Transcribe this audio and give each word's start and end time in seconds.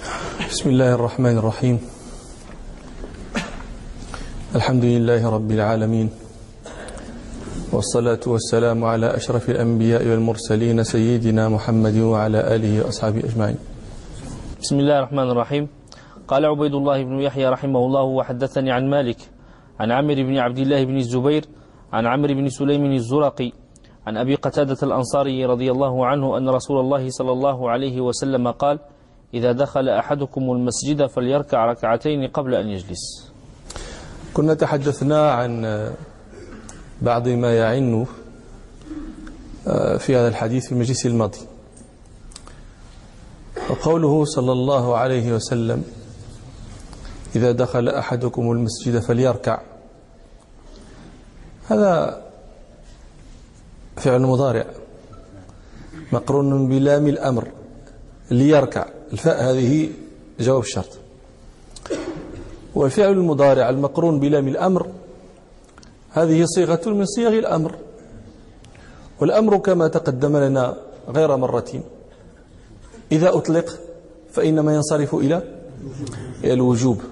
بسم 0.00 0.70
الله 0.70 0.94
الرحمن 0.94 1.36
الرحيم. 1.38 1.76
الحمد 4.56 4.84
لله 4.84 5.20
رب 5.20 5.50
العالمين. 5.50 6.08
والصلاة 7.72 8.24
والسلام 8.26 8.84
على 8.84 9.16
أشرف 9.16 9.50
الأنبياء 9.50 10.00
والمرسلين 10.08 10.84
سيدنا 10.84 11.48
محمد 11.48 11.96
وعلى 11.96 12.40
آله 12.56 12.72
وأصحابه 12.80 13.20
أجمعين. 13.28 13.58
بسم 14.64 14.76
الله 14.80 14.96
الرحمن 14.98 15.28
الرحيم. 15.36 15.64
قال 16.28 16.42
عبيد 16.44 16.74
الله 16.74 16.98
بن 17.04 17.20
يحيى 17.20 17.46
رحمه 17.48 17.80
الله 17.86 18.02
وحدثني 18.02 18.70
عن 18.72 18.88
مالك 18.88 19.20
عن 19.80 19.92
عمرو 19.92 20.22
بن 20.24 20.36
عبد 20.38 20.58
الله 20.58 20.84
بن 20.84 20.96
الزبير 20.96 21.44
عن 21.92 22.06
عمرو 22.06 22.34
بن 22.34 22.48
سليم 22.48 22.84
الزرقي 22.84 23.52
عن 24.06 24.16
أبي 24.16 24.34
قتادة 24.34 24.80
الأنصاري 24.82 25.44
رضي 25.44 25.68
الله 25.70 26.06
عنه 26.06 26.38
أن 26.38 26.48
رسول 26.48 26.80
الله 26.80 27.10
صلى 27.10 27.32
الله 27.32 27.70
عليه 27.70 28.00
وسلم 28.00 28.48
قال 28.50 28.78
إذا 29.34 29.52
دخل 29.52 29.88
أحدكم 29.88 30.42
المسجد 30.42 31.06
فليركع 31.06 31.66
ركعتين 31.66 32.26
قبل 32.26 32.54
أن 32.54 32.66
يجلس. 32.66 33.30
كنا 34.34 34.54
تحدثنا 34.54 35.32
عن 35.32 35.90
بعض 37.02 37.28
ما 37.28 37.56
يعن 37.56 38.06
في 39.98 40.16
هذا 40.16 40.28
الحديث 40.28 40.66
في 40.66 40.72
المجلس 40.72 41.06
الماضي. 41.06 41.38
وقوله 43.70 44.24
صلى 44.24 44.52
الله 44.52 44.96
عليه 44.96 45.32
وسلم 45.32 45.84
إذا 47.36 47.52
دخل 47.52 47.88
أحدكم 47.88 48.52
المسجد 48.52 48.98
فليركع. 48.98 49.60
هذا 51.68 52.22
فعل 53.96 54.20
مضارع 54.22 54.64
مقرون 56.12 56.68
بلام 56.68 57.06
الأمر 57.06 57.48
ليركع. 58.30 58.99
الفاء 59.12 59.42
هذه 59.42 59.90
جواب 60.40 60.60
الشرط. 60.60 60.98
والفعل 62.74 63.12
المضارع 63.12 63.68
المقرون 63.68 64.20
بلام 64.20 64.48
الأمر 64.48 64.86
هذه 66.10 66.44
صيغة 66.44 66.80
من 66.86 67.06
صيغ 67.06 67.28
الأمر. 67.28 67.74
والأمر 69.20 69.58
كما 69.58 69.88
تقدم 69.88 70.36
لنا 70.36 70.76
غير 71.08 71.36
مرة. 71.36 71.82
إذا 73.12 73.28
أطلق 73.36 73.78
فإنما 74.30 74.74
ينصرف 74.74 75.14
إلى 75.14 75.42
الوجوب. 76.44 77.02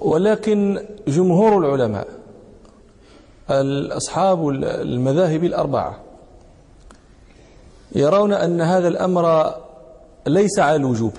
ولكن 0.00 0.84
جمهور 1.08 1.58
العلماء 1.58 2.08
أصحاب 3.96 4.48
المذاهب 4.62 5.44
الأربعة 5.44 6.00
يرون 7.94 8.32
أن 8.32 8.60
هذا 8.60 8.88
الأمر 8.88 9.54
ليس 10.28 10.58
على 10.58 10.76
الوجوب. 10.76 11.12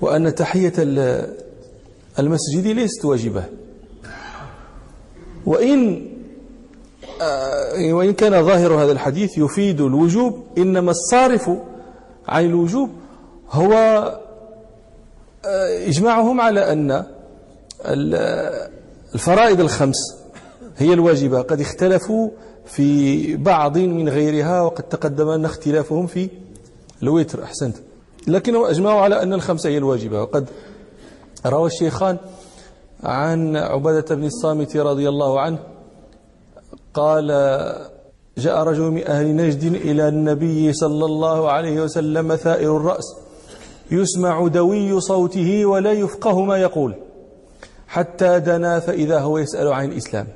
وأن 0.00 0.34
تحية 0.34 0.72
المسجد 2.18 2.66
ليست 2.66 3.04
واجبة. 3.04 3.44
وإن 5.46 6.08
وإن 7.90 8.12
كان 8.12 8.44
ظاهر 8.44 8.72
هذا 8.72 8.92
الحديث 8.92 9.38
يفيد 9.38 9.80
الوجوب 9.80 10.44
إنما 10.58 10.90
الصارف 10.90 11.50
عن 12.28 12.44
الوجوب 12.44 12.90
هو 13.50 13.72
إجماعهم 15.86 16.40
على 16.40 16.72
أن 16.72 17.04
الفرائض 19.14 19.60
الخمس 19.60 19.96
هي 20.76 20.92
الواجبة. 20.92 21.42
قد 21.42 21.60
اختلفوا 21.60 22.30
في 22.66 23.36
بعض 23.36 23.78
من 23.78 24.08
غيرها 24.08 24.60
وقد 24.60 24.82
تقدم 24.82 25.28
أن 25.28 25.44
اختلافهم 25.44 26.06
في 26.06 26.28
الوتر 27.04 27.42
أحسنت. 27.42 27.76
لكنهم 28.26 28.64
أجمعوا 28.64 29.00
على 29.00 29.22
أن 29.22 29.32
الخمسة 29.32 29.70
هي 29.70 29.78
الواجبة. 29.78 30.22
وقد 30.22 30.48
روى 31.46 31.66
الشيخان 31.66 32.16
عن 33.02 33.56
عبادة 33.56 34.14
بن 34.14 34.24
الصامت 34.24 34.76
رضي 34.76 35.08
الله 35.08 35.40
عنه 35.40 35.58
قال 36.94 37.26
جاء 38.38 38.62
رجل 38.62 38.82
من 38.82 39.06
أهل 39.06 39.36
نجد 39.36 39.72
إلى 39.72 40.08
النبي 40.08 40.72
صلى 40.72 41.04
الله 41.04 41.50
عليه 41.50 41.82
وسلم 41.82 42.36
ثائر 42.36 42.76
الرأس 42.76 43.16
يسمع 43.90 44.48
دوي 44.48 45.00
صوته 45.00 45.66
ولا 45.66 45.92
يفقه 45.92 46.40
ما 46.40 46.56
يقول 46.56 46.94
حتى 47.86 48.40
دنا 48.40 48.80
فإذا 48.80 49.20
هو 49.20 49.38
يسأل 49.38 49.72
عن 49.72 49.84
الإسلام. 49.84 50.26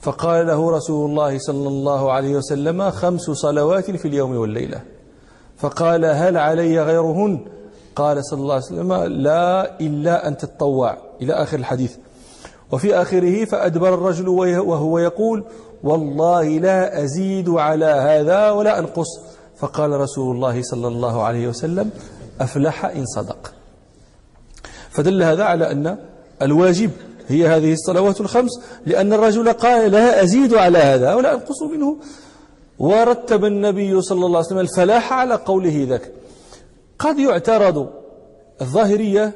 فقال 0.00 0.46
له 0.46 0.70
رسول 0.70 1.10
الله 1.10 1.38
صلى 1.38 1.68
الله 1.68 2.12
عليه 2.12 2.36
وسلم 2.36 2.90
خمس 2.90 3.20
صلوات 3.20 3.90
في 3.90 4.08
اليوم 4.08 4.36
والليلة. 4.36 4.80
فقال 5.62 6.04
هل 6.04 6.36
علي 6.36 6.82
غيرهن؟ 6.82 7.40
قال 7.96 8.24
صلى 8.24 8.40
الله 8.40 8.54
عليه 8.54 8.64
وسلم 8.64 8.92
لا 9.22 9.80
إلا 9.80 10.28
أن 10.28 10.36
تتطوع 10.36 10.96
إلى 11.22 11.32
آخر 11.32 11.58
الحديث. 11.58 11.96
وفي 12.72 12.94
آخره 12.94 13.44
فأدبر 13.44 13.94
الرجل 13.94 14.28
وهو 14.28 14.98
يقول 14.98 15.44
والله 15.82 16.44
لا 16.58 17.04
أزيد 17.04 17.48
على 17.48 17.84
هذا 17.84 18.50
ولا 18.50 18.78
أنقص. 18.78 19.08
فقال 19.56 19.90
رسول 19.90 20.36
الله 20.36 20.62
صلى 20.62 20.88
الله 20.88 21.22
عليه 21.22 21.48
وسلم 21.48 21.90
أفلح 22.40 22.84
إن 22.84 23.06
صدق. 23.06 23.52
فدل 24.90 25.22
هذا 25.22 25.44
على 25.44 25.70
أن 25.70 25.98
الواجب 26.42 26.90
هي 27.28 27.48
هذه 27.48 27.72
الصلوات 27.72 28.20
الخمس 28.20 28.50
لأن 28.86 29.12
الرجل 29.12 29.52
قال 29.52 29.90
لا 29.90 30.22
أزيد 30.22 30.54
على 30.54 30.78
هذا 30.78 31.14
ولا 31.14 31.34
أنقص 31.34 31.62
منه. 31.62 31.96
ورتب 32.82 33.44
النبي 33.44 34.02
صلى 34.02 34.26
الله 34.26 34.38
عليه 34.38 34.46
وسلم 34.46 34.58
الفلاح 34.58 35.12
على 35.12 35.34
قوله 35.34 35.86
ذاك. 35.88 36.12
قد 36.98 37.18
يعترض 37.18 37.88
الظاهرية 38.60 39.32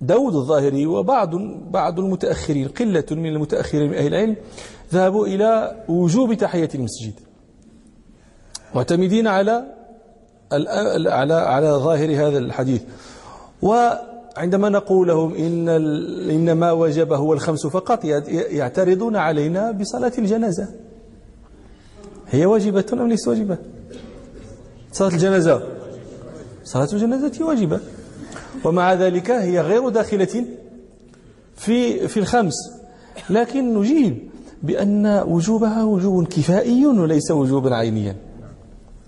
داود 0.00 0.34
الظاهري 0.34 0.86
وبعض 0.86 1.30
بعض 1.70 1.98
المتأخرين 1.98 2.68
قلة 2.68 3.04
من 3.10 3.26
المتأخرين 3.26 3.90
من 3.90 3.96
أهل 3.96 4.06
العلم 4.06 4.36
ذهبوا 4.92 5.26
إلى 5.26 5.76
وجوب 5.88 6.34
تحية 6.34 6.68
المسجد. 6.74 7.12
معتمدين 8.74 9.26
على 9.26 9.64
على 11.06 11.34
على 11.34 11.70
ظاهر 11.70 12.10
هذا 12.10 12.38
الحديث. 12.38 12.82
وعندما 13.62 14.68
نقول 14.68 15.08
لهم 15.08 15.34
إن 15.34 15.68
إن 16.30 16.52
ما 16.52 16.72
وجب 16.72 17.12
هو 17.12 17.32
الخمس 17.32 17.66
فقط 17.66 18.04
يعترضون 18.04 19.16
علينا 19.16 19.70
بصلاة 19.70 20.12
الجنازة. 20.18 20.68
هي 22.30 22.46
واجبة 22.46 22.84
أم 22.92 23.08
ليست 23.08 23.28
واجبة؟ 23.28 23.58
صلاة 24.92 25.08
الجنازة. 25.08 25.62
صلاة 26.64 26.88
الجنازة 26.92 27.44
واجبة. 27.44 27.80
ومع 28.64 28.94
ذلك 28.94 29.30
هي 29.30 29.60
غير 29.60 29.88
داخلة 29.88 30.44
في 31.56 32.08
في 32.08 32.20
الخمس. 32.20 32.54
لكن 33.30 33.74
نجيب 33.74 34.30
بأن 34.62 35.22
وجوبها 35.26 35.84
وجوب 35.84 36.26
كفائي 36.26 36.86
وليس 36.86 37.30
وجوبا 37.30 37.74
عينيا. 37.74 38.16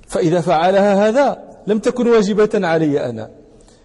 فإذا 0.08 0.40
فعلها 0.40 1.08
هذا 1.08 1.38
لم 1.66 1.78
تكن 1.78 2.06
واجبة 2.06 2.50
علي 2.54 3.10
أنا. 3.10 3.30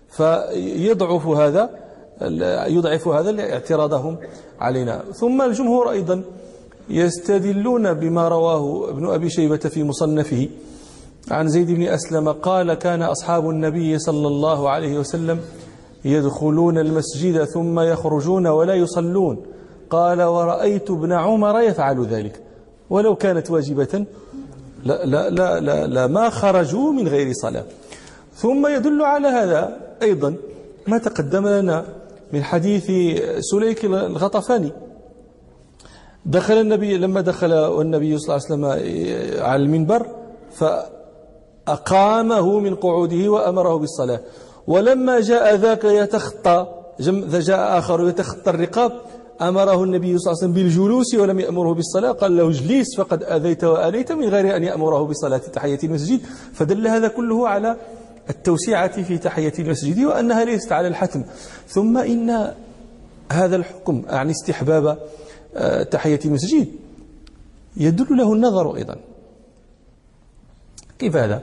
فيضعف 0.10 1.28
هذا 1.28 1.70
يضعف 2.68 3.08
هذا 3.08 3.54
اعتراضهم 3.54 4.18
علينا. 4.60 5.04
ثم 5.14 5.42
الجمهور 5.42 5.92
أيضا 5.92 6.24
يستدلون 6.90 7.94
بما 7.94 8.28
رواه 8.28 8.90
ابن 8.90 9.10
أبي 9.10 9.30
شيبة 9.30 9.58
في 9.58 9.84
مصنفه. 9.84 10.50
عن 11.32 11.48
زيد 11.48 11.72
بن 11.72 11.84
أسلم 11.84 12.32
قال 12.32 12.74
كان 12.74 13.02
أصحاب 13.02 13.50
النبي 13.50 14.00
صلى 14.00 14.28
الله 14.28 14.70
عليه 14.70 15.00
وسلم 15.00 15.40
يدخلون 16.06 16.78
المسجد 16.78 17.44
ثم 17.44 17.80
يخرجون 17.80 18.48
ولا 18.48 18.74
يصلون. 18.74 19.38
قال 19.90 20.22
ورأيت 20.22 20.92
ابن 20.92 21.12
عمر 21.12 21.62
يفعل 21.62 22.06
ذلك. 22.06 22.42
ولو 22.90 23.16
كانت 23.16 23.52
واجبة 23.52 24.06
لا, 24.84 25.06
لا, 25.06 25.30
لا, 25.30 25.60
لا, 25.60 25.88
لا 25.88 26.08
ما 26.08 26.30
خرجوا 26.30 26.92
من 26.92 27.08
غير 27.08 27.34
صلاة. 27.34 27.66
ثم 28.36 28.68
يدل 28.68 29.02
على 29.02 29.28
هذا 29.28 29.78
أيضا 30.02 30.36
ما 30.88 30.98
تقدم 30.98 31.48
لنا 31.48 31.86
من 32.34 32.44
حديث 32.44 32.92
سليك 33.40 33.86
الغطفاني. 33.86 34.72
دخل 36.28 36.54
النبي 36.54 36.98
لما 36.98 37.22
دخل 37.22 37.82
النبي 37.82 38.18
صلى 38.18 38.36
الله 38.36 38.46
عليه 38.46 38.46
وسلم 38.46 38.66
على 39.44 39.64
المنبر 39.64 40.06
فأقامه 41.68 42.60
من 42.60 42.76
قعوده 42.76 43.30
وأمره 43.30 43.78
بالصلاة. 43.78 44.20
ولما 44.68 45.20
جاء 45.20 45.56
ذاك 45.56 45.84
يتخطى 45.84 46.68
جاء 47.00 47.78
آخر 47.80 48.08
يتخطى 48.10 48.50
الرقاب 48.50 48.92
أمره 49.42 49.84
النبي 49.84 50.18
صلى 50.18 50.32
الله 50.32 50.44
عليه 50.44 50.52
وسلم 50.52 50.54
بالجلوس 50.54 51.16
ولم 51.16 51.40
يأمره 51.40 51.74
بالصلاة 51.74 52.12
قال 52.12 52.38
له 52.38 52.50
اجلس 52.50 52.96
فقد 52.98 53.24
أذيت 53.24 53.64
وآليت 53.64 54.12
من 54.12 54.30
غير 54.30 54.56
أن 54.56 54.64
يأمره 54.64 55.04
بصلاة 55.04 55.38
تحية 55.38 55.80
المسجد. 55.84 56.20
فدل 56.54 56.88
هذا 56.88 57.08
كله 57.08 57.48
على 57.48 57.76
التوسعة 58.30 59.02
في 59.02 59.18
تحية 59.18 59.54
المسجد 59.60 60.00
وأنها 60.00 60.46
ليست 60.46 60.72
على 60.72 60.88
الحتم. 60.88 61.24
ثم 61.68 61.98
إن 61.98 62.54
هذا 63.32 63.56
الحكم 63.56 64.04
عن 64.10 64.30
استحباب 64.30 64.98
تحية 65.92 66.20
المسجد. 66.26 66.68
يدل 67.78 68.18
له 68.18 68.34
النظر 68.34 68.76
أيضا. 68.76 68.96
كيف 71.00 71.16
هذا؟ 71.16 71.42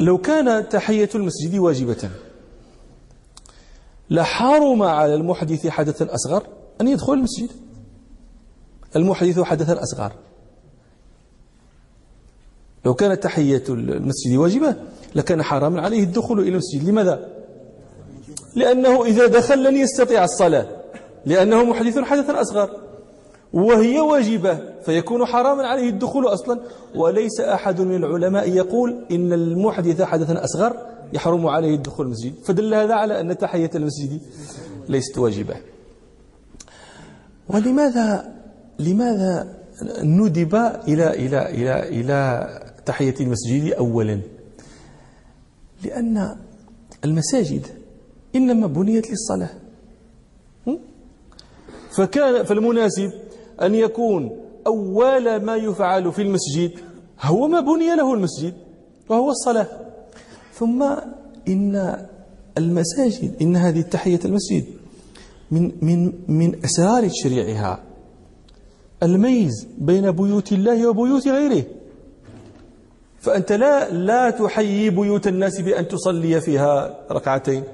لو 0.00 0.18
كان 0.18 0.68
تحية 0.68 1.08
المسجد 1.14 1.54
واجبة 1.58 2.10
لحرم 4.10 4.82
على 4.82 5.14
المحدث 5.14 5.66
حدثا 5.66 6.14
أصغر 6.14 6.46
أن 6.80 6.88
يدخل 6.88 7.12
المسجد. 7.12 7.50
المحدث 8.96 9.40
حدثا 9.40 9.82
أصغر 9.82 10.12
لو 12.84 12.94
كانت 12.94 13.22
تحية 13.22 13.64
المسجد 13.68 14.36
واجبة 14.36 14.76
لكان 15.14 15.42
حراما 15.42 15.80
عليه 15.82 16.02
الدخول 16.02 16.40
إلى 16.40 16.48
المسجد. 16.48 16.88
لماذا؟ 16.88 17.28
لأنه 18.54 19.04
إذا 19.04 19.26
دخل 19.26 19.62
لن 19.64 19.76
يستطيع 19.76 20.24
الصلاة. 20.24 20.79
لأنه 21.26 21.64
محدث 21.64 21.98
حدثا 21.98 22.40
أصغر. 22.40 22.70
وهي 23.52 24.00
واجبة 24.00 24.60
فيكون 24.82 25.26
حراما 25.26 25.66
عليه 25.66 25.88
الدخول 25.88 26.26
أصلا. 26.26 26.60
وليس 26.94 27.40
أحد 27.40 27.80
من 27.80 27.96
العلماء 27.96 28.48
يقول 28.48 29.04
إن 29.10 29.32
المحدث 29.32 30.02
حدثا 30.02 30.44
أصغر 30.44 30.76
يحرم 31.12 31.46
عليه 31.46 31.74
الدخول 31.74 32.06
المسجد. 32.06 32.34
فدل 32.44 32.74
هذا 32.74 32.94
على 32.94 33.20
أن 33.20 33.38
تحية 33.38 33.70
المسجد 33.74 34.20
ليست 34.88 35.18
واجبة. 35.18 35.56
ولماذا 37.48 38.32
لماذا 38.78 39.60
ندب 40.02 40.54
إلى 40.88 41.10
إلى 41.10 41.50
إلى 41.50 41.88
إلى 41.88 42.48
تحية 42.86 43.14
المسجد 43.20 43.72
أولا؟ 43.72 44.20
لأن 45.84 46.36
المساجد 47.04 47.66
إنما 48.36 48.66
بنيت 48.66 49.10
للصلاة. 49.10 49.50
فكان 51.90 52.44
فالمناسب 52.44 53.12
أن 53.62 53.74
يكون 53.74 54.36
أول 54.66 55.36
ما 55.36 55.56
يفعل 55.56 56.12
في 56.12 56.22
المسجد 56.22 56.72
هو 57.20 57.48
ما 57.48 57.60
بني 57.60 57.96
له 57.96 58.14
المسجد 58.14 58.54
وهو 59.08 59.30
الصلاة. 59.30 59.66
ثم 60.54 60.82
إن 61.48 62.06
المساجد 62.58 63.42
إن 63.42 63.56
هذه 63.56 63.80
التحية 63.80 64.20
المسجد 64.24 64.64
من 65.50 65.72
من 65.82 66.12
من 66.28 66.64
أسرار 66.64 67.08
تشريعها 67.08 67.82
الميز 69.02 69.66
بين 69.78 70.10
بيوت 70.10 70.52
الله 70.52 70.88
وبيوت 70.88 71.28
غيره. 71.28 71.64
فأنت 73.20 73.52
لا 73.52 73.90
لا 73.90 74.30
تحيي 74.30 74.90
بيوت 74.90 75.26
الناس 75.26 75.60
بأن 75.60 75.88
تصلي 75.88 76.40
فيها 76.40 77.00
ركعتين 77.10 77.64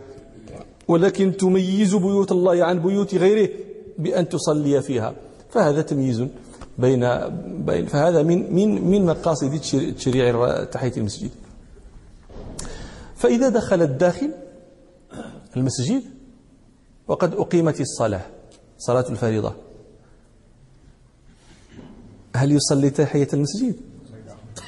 ولكن 0.88 1.36
تميز 1.36 1.94
بيوت 1.94 2.32
الله 2.32 2.64
عن 2.64 2.78
بيوت 2.78 3.14
غيره. 3.14 3.65
بأن 3.98 4.28
تصلي 4.28 4.82
فيها. 4.82 5.14
فهذا 5.50 5.82
تمييز 5.82 6.24
بين 6.78 7.08
بين 7.46 7.86
فهذا 7.86 8.22
من 8.22 8.54
من 8.54 8.84
من 8.84 9.06
مقاصد 9.06 9.60
تشريع 9.98 10.64
تحية 10.64 10.92
المسجد. 10.96 11.30
فإذا 13.16 13.48
دخل 13.48 13.82
الداخل 13.82 14.30
المسجد 15.56 16.02
وقد 17.08 17.34
أقيمت 17.34 17.80
الصلاة 17.80 18.26
صلاة 18.78 19.04
الفريضة. 19.10 19.54
هل 22.36 22.52
يصلي 22.52 22.90
تحية 22.90 23.28
المسجد؟ 23.32 23.76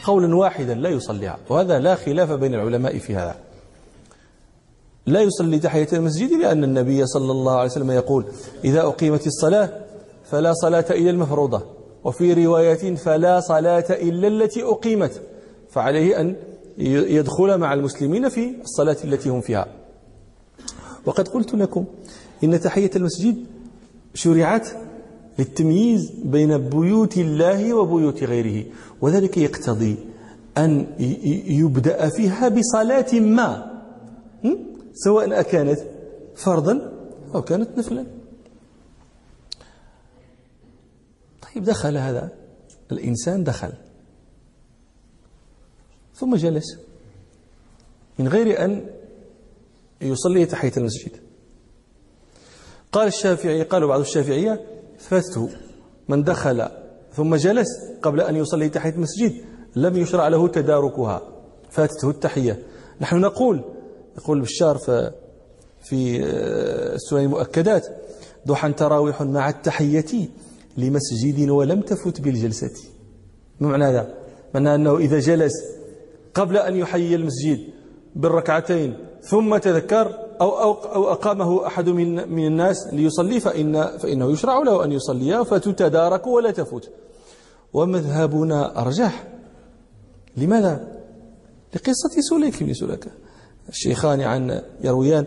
قولا 0.04 0.36
واحدا 0.36 0.74
لا 0.74 0.88
يصليها. 0.88 1.38
وهذا 1.48 1.78
لا 1.78 1.94
خلاف 1.94 2.32
بين 2.32 2.54
العلماء 2.54 2.98
في 2.98 3.16
هذا. 3.16 3.36
لا 5.08 5.20
يصلي 5.20 5.58
تحية 5.58 5.88
المسجد 5.92 6.32
لأن 6.32 6.64
النبي 6.64 7.06
صلى 7.06 7.32
الله 7.32 7.52
عليه 7.52 7.70
وسلم 7.70 7.90
يقول 7.90 8.24
إذا 8.64 8.80
أقيمت 8.82 9.26
الصلاة 9.26 9.70
فلا 10.24 10.52
صلاة 10.52 10.84
إلا 10.90 11.10
المفروضة 11.10 11.62
وفي 12.04 12.46
رواية 12.46 12.94
فلا 12.94 13.40
صلاة 13.40 13.84
إلا 13.90 14.28
التي 14.28 14.62
أقيمت. 14.62 15.22
فعليه 15.70 16.20
أن 16.20 16.36
يدخل 16.78 17.58
مع 17.58 17.74
المسلمين 17.74 18.28
في 18.28 18.54
الصلاة 18.60 18.96
التي 19.04 19.28
هم 19.28 19.40
فيها. 19.40 19.66
وقد 21.06 21.28
قلت 21.28 21.54
لكم 21.54 21.84
إن 22.44 22.60
تحية 22.60 22.90
المسجد 22.96 23.36
شرعت 24.14 24.68
للتمييز 25.38 26.12
بين 26.24 26.58
بيوت 26.58 27.18
الله 27.18 27.74
وبيوت 27.74 28.24
غيره 28.24 28.64
وذلك 29.00 29.38
يقتضي 29.38 29.96
أن 30.58 30.86
يبدأ 31.48 32.08
فيها 32.08 32.48
بصلاة 32.48 33.14
ما. 33.20 33.78
سواء 35.04 35.40
أكانت 35.40 35.80
فرضا 36.36 36.92
أو 37.34 37.42
كانت 37.42 37.78
نفلا. 37.78 38.06
طيب 41.42 41.64
دخل 41.64 41.96
هذا 41.96 42.30
الإنسان 42.92 43.44
دخل. 43.44 43.72
ثم 46.14 46.36
جلس. 46.36 46.78
من 48.18 48.28
غير 48.28 48.64
أن 48.64 48.86
يصلي 50.00 50.46
تحية 50.46 50.72
المسجد. 50.76 51.10
قال 52.92 53.06
الشافعي 53.06 53.62
قالوا 53.62 53.88
بعض 53.88 54.00
الشافعية 54.00 54.60
فاته 54.98 55.50
من 56.08 56.24
دخل 56.24 56.68
ثم 57.12 57.34
جلس 57.34 57.68
قبل 58.02 58.20
أن 58.20 58.36
يصلي 58.36 58.68
تحية 58.68 58.90
المسجد 58.90 59.44
لم 59.76 59.96
يشرع 59.96 60.28
له 60.28 60.48
تداركها. 60.48 61.22
فاتته 61.70 62.10
التحية. 62.10 62.62
نحن 63.00 63.20
نقول 63.20 63.64
يقول 64.18 64.40
بشار 64.40 64.78
في 65.82 66.20
السنن 66.94 67.20
المؤكدات 67.20 67.86
ضحى 68.46 68.72
تراويح 68.72 69.22
مع 69.22 69.48
التحية 69.48 70.28
لمسجد 70.76 71.50
ولم 71.50 71.80
تفت 71.80 72.20
بالجلسة 72.20 72.70
ما 73.60 73.68
معنى 73.68 73.84
هذا؟ 73.84 74.14
معنى 74.54 74.74
أنه 74.74 74.96
إذا 74.96 75.18
جلس 75.18 75.52
قبل 76.34 76.56
أن 76.56 76.76
يحيي 76.76 77.14
المسجد 77.14 77.58
بالركعتين 78.16 78.96
ثم 79.22 79.56
تذكر 79.56 80.18
أو, 80.40 80.48
أو, 80.48 80.72
أو 80.72 81.12
أقامه 81.12 81.66
أحد 81.66 81.88
من, 81.88 82.28
من 82.28 82.46
الناس 82.46 82.88
ليصلي 82.92 83.40
فإن 83.40 83.98
فإنه 83.98 84.32
يشرع 84.32 84.58
له 84.58 84.84
أن 84.84 84.92
يصلي 84.92 85.44
فتتدارك 85.44 86.26
ولا 86.26 86.50
تفوت 86.50 86.90
ومذهبنا 87.72 88.82
أرجح 88.82 89.24
لماذا؟ 90.36 90.98
لقصة 91.74 92.20
سليك 92.30 92.62
بن 92.62 92.74
سلكة 92.74 93.10
الشيخان 93.68 94.20
عن 94.20 94.62
يرويان 94.84 95.26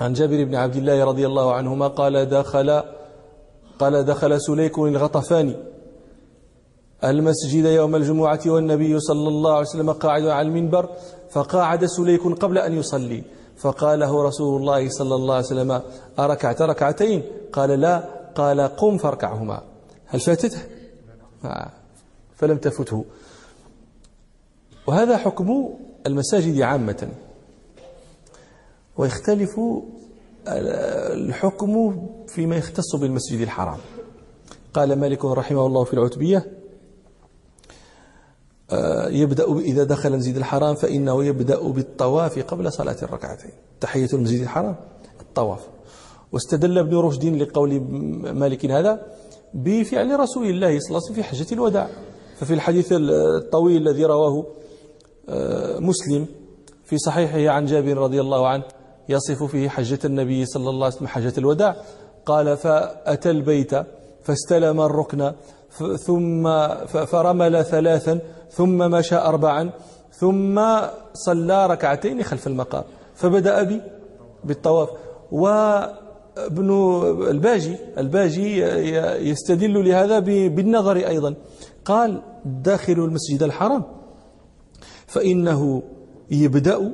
عن 0.00 0.12
جابر 0.12 0.44
بن 0.44 0.54
عبد 0.54 0.76
الله 0.76 1.04
رضي 1.04 1.26
الله 1.26 1.54
عنهما 1.54 1.88
قال 1.88 2.28
دخل 2.28 2.82
قال 3.78 4.04
دخل 4.04 4.40
سليك 4.40 4.78
الغطفاني 4.78 5.56
المسجد 7.04 7.64
يوم 7.64 7.96
الجمعة 7.96 8.40
والنبي 8.46 9.00
صلى 9.00 9.28
الله 9.28 9.50
عليه 9.52 9.68
وسلم 9.68 9.92
قاعد 9.92 10.26
على 10.26 10.48
المنبر 10.48 10.88
فقاعد 11.30 11.84
سليك 11.84 12.22
قبل 12.22 12.58
أن 12.58 12.78
يصلي. 12.78 13.22
فقال 13.56 13.98
له 13.98 14.22
رسول 14.22 14.60
الله 14.60 14.88
صلى 14.88 15.14
الله 15.14 15.34
عليه 15.34 15.46
وسلم 15.46 15.82
أركعت 16.18 16.62
ركعتين؟ 16.62 17.22
قال 17.52 17.70
لا. 17.70 18.04
قال 18.34 18.60
قم 18.60 18.98
فاركعهما. 18.98 19.62
هل 20.06 20.20
فاتته؟ 20.20 20.58
آه. 21.44 21.70
فلم 22.36 22.56
تفته. 22.56 23.04
وهذا 24.86 25.16
حكم 25.16 25.68
المساجد 26.06 26.60
عامة. 26.60 27.08
ويختلف 28.96 29.60
الحكم 30.48 32.02
فيما 32.28 32.56
يختص 32.56 32.96
بالمسجد 32.96 33.40
الحرام. 33.40 33.78
قال 34.74 35.00
مالك 35.00 35.24
رحمه 35.24 35.66
الله 35.66 35.84
في 35.84 35.94
العتبية 35.94 36.46
آه، 38.70 39.08
يبدأ 39.08 39.58
إذا 39.58 39.84
دخل 39.84 40.12
المسجد 40.12 40.36
الحرام 40.36 40.74
فإنه 40.74 41.24
يبدأ 41.24 41.60
بالطواف 41.60 42.38
قبل 42.38 42.72
صلاة 42.72 42.96
الركعتين. 43.02 43.50
تحية 43.80 44.08
المسجد 44.12 44.40
الحرام 44.40 44.76
الطواف. 45.20 45.68
واستدل 46.32 46.78
ابن 46.78 46.96
رشد 46.96 47.24
لقول 47.24 47.80
مالك 48.34 48.66
هذا 48.66 49.06
بفعل 49.54 50.20
رسول 50.20 50.46
الله 50.46 50.78
صلى 50.80 50.88
الله 50.88 51.00
عليه 51.00 51.12
وسلم 51.12 51.14
في 51.14 51.22
حجة 51.22 51.54
الوداع. 51.54 51.90
ففي 52.36 52.54
الحديث 52.54 52.88
الطويل 52.92 53.88
الذي 53.88 54.04
رواه 54.04 54.46
آه، 55.28 55.78
مسلم 55.78 56.26
في 56.84 56.98
صحيحه 56.98 57.54
عن 57.54 57.64
جابر 57.64 57.98
رضي 57.98 58.20
الله 58.20 58.48
عنه 58.48 58.64
يصف 59.08 59.42
فيه 59.42 59.68
حجة 59.68 59.98
النبي 60.04 60.46
صلى 60.46 60.70
الله 60.70 60.84
عليه 60.84 60.96
وسلم 60.96 61.08
حجة 61.08 61.32
الوداع. 61.38 61.76
قال 62.26 62.56
فأتى 62.56 63.30
البيت 63.30 63.70
فاستلم 64.22 64.80
الركن 64.80 65.32
ثم 66.06 66.66
فرمل 66.86 67.64
ثلاثا 67.64 68.18
ثم 68.50 68.78
مشى 68.78 69.16
أربعا 69.16 69.70
ثم 70.12 70.62
صلى 71.14 71.66
ركعتين 71.66 72.22
خلف 72.22 72.46
المقام. 72.46 72.84
فبدأ 73.14 73.62
بي 73.62 73.80
بالطواف. 74.44 74.88
وابن 75.32 76.70
الباجي 77.30 77.76
الباجي 77.98 78.60
يستدل 79.30 79.88
لهذا 79.88 80.18
بالنظر 80.48 80.96
أيضا. 80.96 81.34
قال 81.84 82.22
داخل 82.44 82.92
المسجد 82.92 83.42
الحرام. 83.42 83.84
فإنه 85.06 85.82
يبدأ 86.30 86.92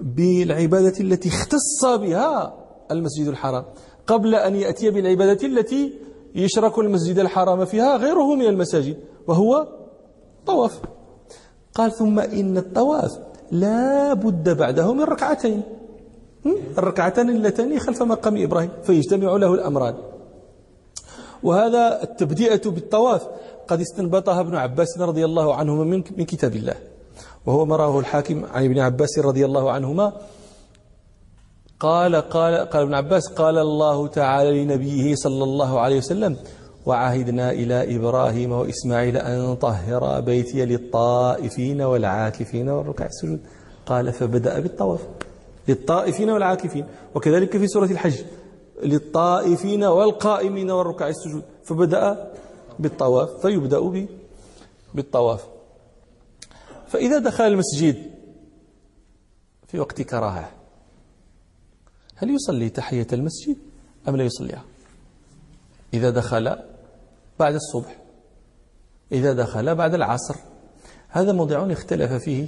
بالعبادة 0.00 1.00
التي 1.00 1.28
اختص 1.28 1.84
بها 1.84 2.54
المسجد 2.90 3.26
الحرام. 3.26 3.64
قبل 4.06 4.34
أن 4.34 4.56
يأتي 4.56 4.90
بالعبادة 4.90 5.46
التي 5.46 5.92
يشرك 6.34 6.78
المسجد 6.78 7.18
الحرام 7.18 7.64
فيها 7.64 7.96
غيره 7.96 8.34
من 8.34 8.46
المساجد 8.46 8.96
وهو 9.26 9.68
طواف. 10.46 10.80
قال 11.74 11.92
ثم 11.92 12.18
إن 12.18 12.58
الطواف 12.58 13.18
لا 13.50 14.14
بد 14.14 14.56
بعده 14.56 14.92
من 14.92 15.02
ركعتين. 15.02 15.62
الركعتان 16.78 17.30
اللتان 17.30 17.78
خلف 17.78 18.02
مقام 18.02 18.42
إبراهيم 18.42 18.70
فيجتمع 18.82 19.36
له 19.36 19.54
الأمران. 19.54 19.94
وهذا 21.42 22.02
التبدئة 22.02 22.70
بالطواف 22.70 23.28
قد 23.68 23.80
استنبطها 23.80 24.40
ابن 24.40 24.54
عباس 24.54 24.98
رضي 24.98 25.24
الله 25.24 25.54
عنهما 25.54 25.84
من 25.84 26.24
كتاب 26.24 26.56
الله. 26.56 26.74
وهو 27.48 27.66
مراه 27.66 27.98
الحاكم 27.98 28.44
عن 28.44 28.64
ابن 28.64 28.78
عباس 28.78 29.18
رضي 29.18 29.44
الله 29.44 29.70
عنهما. 29.70 30.12
قال 31.80 32.16
قال 32.16 32.54
قال 32.54 32.82
ابن 32.82 32.94
عباس 32.94 33.28
قال 33.28 33.58
الله 33.58 34.06
تعالى 34.06 34.64
لنبيه 34.64 35.14
صلى 35.14 35.44
الله 35.44 35.80
عليه 35.80 35.98
وسلم 35.98 36.36
وعهدنا 36.86 37.50
إلى 37.50 37.96
إبراهيم 37.96 38.52
وإسماعيل 38.52 39.16
أن 39.16 39.56
طهر 39.56 40.20
بيتي 40.20 40.66
للطائفين 40.66 41.82
والعاكفين 41.82 42.68
والركع 42.68 43.06
السجود. 43.06 43.40
قال 43.86 44.12
فبدأ 44.12 44.60
بالطواف. 44.60 45.00
للطائفين 45.68 46.30
والعاكفين 46.30 46.86
وكذلك 47.14 47.56
في 47.56 47.66
سورة 47.66 47.86
الحج 47.86 48.16
للطائفين 48.82 49.84
والقائمين 49.84 50.70
والركع 50.70 51.08
السجود. 51.08 51.42
فبدأ 51.64 52.32
بالطواف 52.78 53.28
فيبدأ 53.42 54.06
بالطواف. 54.94 55.57
فإذا 56.88 57.18
دخل 57.18 57.44
المسجد 57.44 58.10
في 59.68 59.78
وقت 59.78 60.02
كراهة 60.02 60.50
هل 62.16 62.30
يصلي 62.30 62.68
تحية 62.68 63.06
المسجد 63.12 63.56
أم 64.08 64.16
لا 64.16 64.24
يصليها؟ 64.24 64.64
إذا 65.94 66.10
دخل 66.10 66.56
بعد 67.38 67.54
الصبح 67.54 67.96
إذا 69.12 69.32
دخل 69.32 69.74
بعد 69.74 69.94
العصر 69.94 70.34
هذا 71.08 71.32
موضع 71.32 71.72
اختلف 71.72 72.12
فيه 72.12 72.46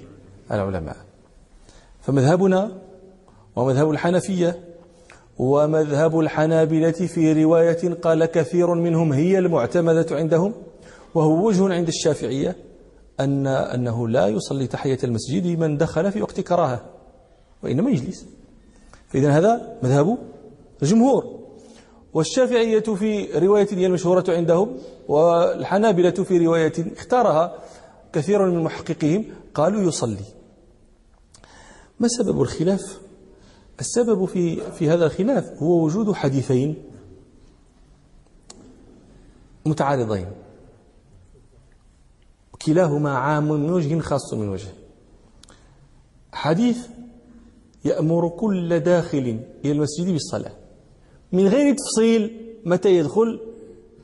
العلماء. 0.50 0.96
فمذهبنا 2.02 2.78
ومذهب 3.56 3.90
الحنفية 3.90 4.60
ومذهب 5.38 6.20
الحنابلة 6.20 6.90
في 6.90 7.44
رواية 7.44 7.94
قال 7.94 8.24
كثير 8.24 8.74
منهم 8.74 9.12
هي 9.12 9.38
المعتمدة 9.38 10.16
عندهم 10.16 10.54
وهو 11.14 11.46
وجه 11.46 11.74
عند 11.74 11.88
الشافعية 11.88 12.56
أن 13.20 13.46
أنه 13.46 14.08
لا 14.08 14.26
يصلي 14.28 14.66
تحية 14.66 14.98
المسجد 15.04 15.46
من 15.46 15.78
دخل 15.78 16.12
في 16.12 16.22
وقت 16.22 16.40
كراهة 16.40 16.84
وإنما 17.62 17.90
يجلس. 17.90 18.26
فإذا 19.08 19.30
هذا 19.30 19.78
مذهب 19.82 20.18
الجمهور. 20.82 21.40
والشافعية 22.14 22.80
في 22.80 23.38
رواية 23.38 23.68
هي 23.72 23.86
المشهورة 23.86 24.24
عندهم 24.28 24.76
والحنابلة 25.08 26.10
في 26.10 26.38
رواية 26.46 26.72
اختارها 26.96 27.54
كثير 28.12 28.46
من 28.46 28.64
محققهم 28.64 29.24
قالوا 29.54 29.82
يصلي. 29.82 30.24
ما 32.00 32.08
سبب 32.08 32.42
الخلاف؟ 32.42 33.00
السبب 33.80 34.24
في 34.24 34.56
في 34.70 34.90
هذا 34.90 35.06
الخلاف 35.06 35.62
هو 35.62 35.84
وجود 35.84 36.12
حديثين 36.12 36.74
متعارضين. 39.66 40.26
كلاهما 42.66 43.10
عام 43.10 43.48
من 43.48 43.70
وجه 43.70 43.98
خاص 43.98 44.34
من 44.34 44.48
وجه. 44.48 44.68
حديث 46.32 46.78
يأمر 47.84 48.28
كل 48.28 48.80
داخل 48.80 49.40
إلى 49.64 49.72
المسجد 49.72 50.06
بالصلاة. 50.06 50.52
من 51.32 51.48
غير 51.48 51.74
تفصيل 51.74 52.36
متى 52.64 52.96
يدخل؟ 52.96 53.40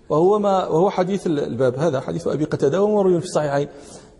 وهو 0.09 0.39
ما 0.39 0.67
وهو 0.67 0.91
حديث 0.91 1.27
الباب. 1.27 1.79
هذا 1.79 2.01
حديث 2.01 2.27
أبي 2.27 2.45
قتادة 2.45 2.83
ومروي 2.83 3.21
في 3.21 3.27
الصحيحين. 3.27 3.69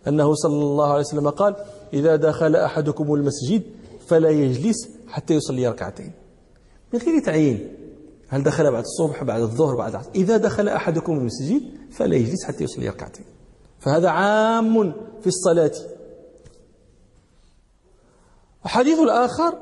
أنه 0.09 0.35
صلى 0.35 0.63
الله 0.63 0.87
عليه 0.87 1.01
وسلم 1.01 1.31
قال 1.31 1.57
إذا 1.93 2.17
دخل 2.17 2.57
أحدكم 2.57 3.15
المسجد 3.15 3.63
فلا 4.07 4.31
يجلس 4.31 4.89
حتى 5.09 5.35
يصلي 5.35 5.69
ركعتين. 5.69 6.13
من 6.93 7.01
غير 7.01 7.25
تعيين. 7.25 7.69
هل 8.29 8.43
دخل 8.43 8.73
بعد 8.73 8.85
الصبح 8.85 9.25
بعد 9.25 9.41
الظهر 9.41 9.77
بعد 9.77 9.91
العصر؟ 9.91 10.11
إذا 10.15 10.37
دخل 10.37 10.69
أحدكم 10.69 11.13
المسجد 11.13 11.63
فلا 11.91 12.17
يجلس 12.17 12.45
حتى 12.45 12.65
يصلي 12.65 12.89
ركعتين. 12.89 13.25
فهذا 13.87 14.09
عام 14.09 14.93
في 15.21 15.27
الصلاة. 15.27 15.71
الحديث 18.65 18.99
الآخر 18.99 19.59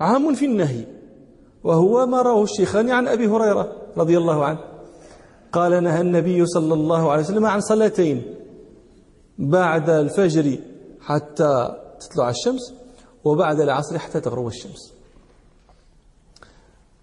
عام 0.00 0.34
في 0.34 0.44
النهي 0.44 0.84
وهو 1.64 2.06
ما 2.06 2.22
رواه 2.22 2.42
الشيخان 2.42 2.90
عن 2.90 3.08
أبي 3.08 3.26
هريرة 3.26 3.72
رضي 3.96 4.18
الله 4.18 4.44
عنه. 4.44 4.58
قال 5.52 5.84
نهى 5.84 6.00
النبي 6.00 6.46
صلى 6.46 6.74
الله 6.74 7.10
عليه 7.10 7.22
وسلم 7.22 7.46
عن 7.46 7.60
صلاتين 7.60 8.34
بعد 9.38 9.90
الفجر 9.90 10.58
حتى 11.00 11.76
تطلع 12.00 12.30
الشمس 12.30 12.74
وبعد 13.24 13.60
العصر 13.60 13.98
حتى 13.98 14.20
تغرب 14.20 14.46
الشمس. 14.46 14.92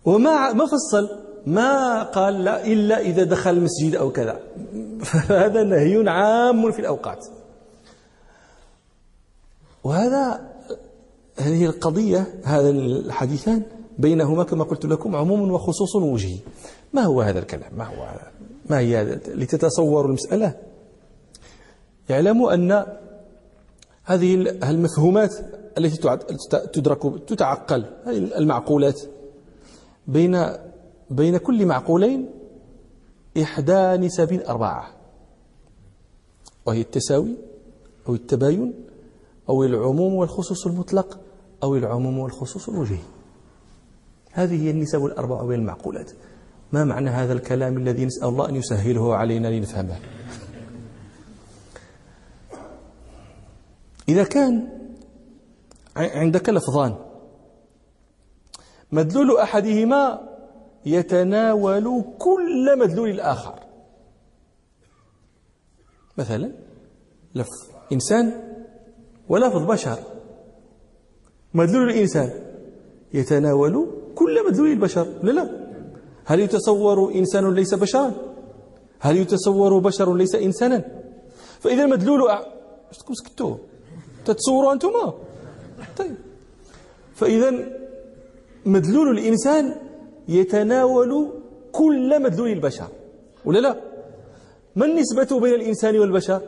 وما 0.06 0.54
ما 0.54 0.66
فصل؟ 0.66 1.10
ما 1.46 2.04
قال 2.04 2.44
لا 2.44 2.66
إلا 2.66 3.00
إذا 3.00 3.24
دخل 3.24 3.50
المسجد 3.50 3.96
أو 3.96 4.12
كذا. 4.12 4.40
فهذا 5.04 5.64
نهي 5.64 6.10
عام 6.10 6.72
في 6.72 6.80
الأوقات. 6.80 7.26
وهذا 9.84 10.54
هذه 11.38 11.66
القضية 11.66 12.28
هذا 12.44 12.70
الحديثان 12.70 13.64
بينهما 13.98 14.44
كما 14.44 14.64
قلت 14.64 14.86
لكم 14.86 15.16
عموم 15.16 15.52
وخصوص 15.52 15.96
وجهي 15.96 16.38
ما 16.94 17.02
هو 17.02 17.22
هذا 17.22 17.40
الكلام؟ 17.40 17.72
ما 17.78 17.84
هو 17.84 18.04
هذا 18.04 18.32
ما 18.70 18.80
هي 18.80 19.04
لتتصوروا 19.28 20.08
المسألة. 20.08 20.56
اعلموا 22.12 22.54
أن 22.54 22.86
هذه 24.04 24.34
المفهومات 24.70 25.36
التي 25.78 26.18
تدرك 26.74 27.28
تتعقل 27.28 27.86
المعقولات 28.38 29.02
بين 30.08 30.46
بين 31.10 31.38
كل 31.38 31.66
معقولين 31.66 32.30
إحدى 33.42 33.98
نسب 33.98 34.34
أربعة. 34.34 34.94
وهي 36.66 36.82
التساوي 36.82 37.36
أو 38.10 38.16
التباين 38.16 38.74
أو 39.50 39.64
العموم 39.64 40.14
والخصوص 40.14 40.68
المطلق 40.68 41.20
أو 41.64 41.76
العموم 41.76 42.20
والخصوص 42.20 42.70
الوجهي. 42.70 43.04
هذه 44.32 44.64
هي 44.64 44.70
النسب 44.70 45.06
الأربع 45.06 45.44
بين 45.44 45.60
المعقولات. 45.60 46.12
ما 46.72 46.84
معنى 46.84 47.10
هذا 47.10 47.34
الكلام 47.34 47.78
الذي 47.78 48.06
نسأل 48.06 48.28
الله 48.28 48.50
أن 48.50 48.56
يسهله 48.56 49.16
علينا 49.16 49.48
لنفهمه؟ 49.48 50.00
إذا 54.10 54.24
كان 54.24 54.70
عندك 55.96 56.50
لفظان 56.50 56.96
مدلول 58.92 59.38
أحدهما 59.38 60.33
يتناول 60.86 62.04
كل 62.20 62.80
مدلول 62.80 63.10
الآخر. 63.10 63.60
مثلا 66.18 66.52
لفظ 67.36 67.64
إنسان 67.92 68.56
ولفظ 69.30 69.62
بشر. 69.66 70.00
مدلول 71.54 71.90
الإنسان 71.90 72.30
يتناول 73.14 73.88
كل 74.16 74.46
مدلول 74.48 74.72
البشر 74.72 75.08
لا 75.24 75.32
لا؟ 75.32 75.50
هل 76.26 76.40
يتصور 76.40 77.16
إنسان 77.16 77.54
ليس 77.54 77.74
بشرا؟ 77.74 78.12
هل 79.00 79.18
يتصور 79.18 79.80
بشر 79.80 80.16
ليس 80.16 80.36
إنسانا؟ 80.36 80.86
فإذا 81.60 81.86
مدلول 81.86 82.30
أ... 82.30 82.46
سكتوا 82.92 83.56
تتصوروا 84.26 84.74
أنتما 84.74 85.14
طيب. 85.98 86.16
فإذا 87.16 87.52
مدلول 88.66 89.18
الإنسان 89.18 89.76
يتناول 90.28 91.32
كل 91.72 92.22
مدلول 92.22 92.50
البشر. 92.50 92.88
ولا 93.46 93.60
لا؟ 93.60 93.76
ما 94.76 94.86
النسبة 94.86 95.40
بين 95.40 95.54
الإنسان 95.54 96.00
والبشر؟ 96.00 96.42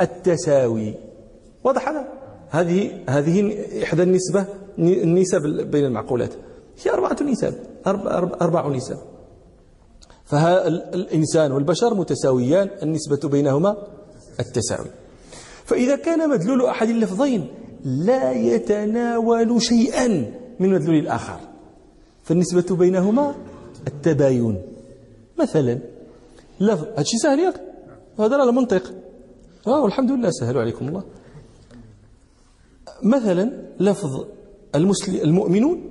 التساوي. 0.00 0.94
واضح 1.64 1.88
هذا؟ 1.88 2.08
هذه 2.50 3.04
هذه 3.08 3.64
إحدى 3.82 4.02
النسبة 4.02 4.46
النسب 4.78 5.42
بين 5.70 5.84
المعقولات. 5.84 6.34
هي 6.84 6.92
أربعة 6.92 7.16
نسب 7.22 7.54
أربع, 7.86 8.68
نسب. 8.68 8.96
فالإنسان 10.24 11.52
والبشر 11.52 11.94
متساويان 11.94 12.70
النسبة 12.82 13.28
بينهما 13.28 13.76
التساوي. 14.40 14.90
فإذا 15.64 15.96
كان 15.96 16.30
مدلول 16.30 16.66
أحد 16.66 16.88
اللفظين 16.88 17.46
لا 17.84 18.32
يتناول 18.32 19.62
شيئا 19.62 20.08
من 20.60 20.70
مدلول 20.74 20.96
الآخر. 20.96 21.40
فالنسبة 22.24 22.76
بينهما 22.76 23.34
التباين. 23.86 24.62
مثلا 25.38 25.78
لفظ 26.60 26.84
هذا 26.96 27.06
شيء 27.06 27.20
سهل 27.20 27.38
ياك. 27.38 27.60
هذا 28.18 28.36
على 28.36 28.52
منطق 28.52 28.94
آه 29.66 29.82
والحمد 29.82 30.10
لله 30.10 30.30
سهل 30.30 30.58
عليكم 30.58 30.88
الله. 30.88 31.04
مثلا 33.02 33.52
لفظ 33.80 34.26
المسلم 34.74 35.16
المؤمنون 35.16 35.90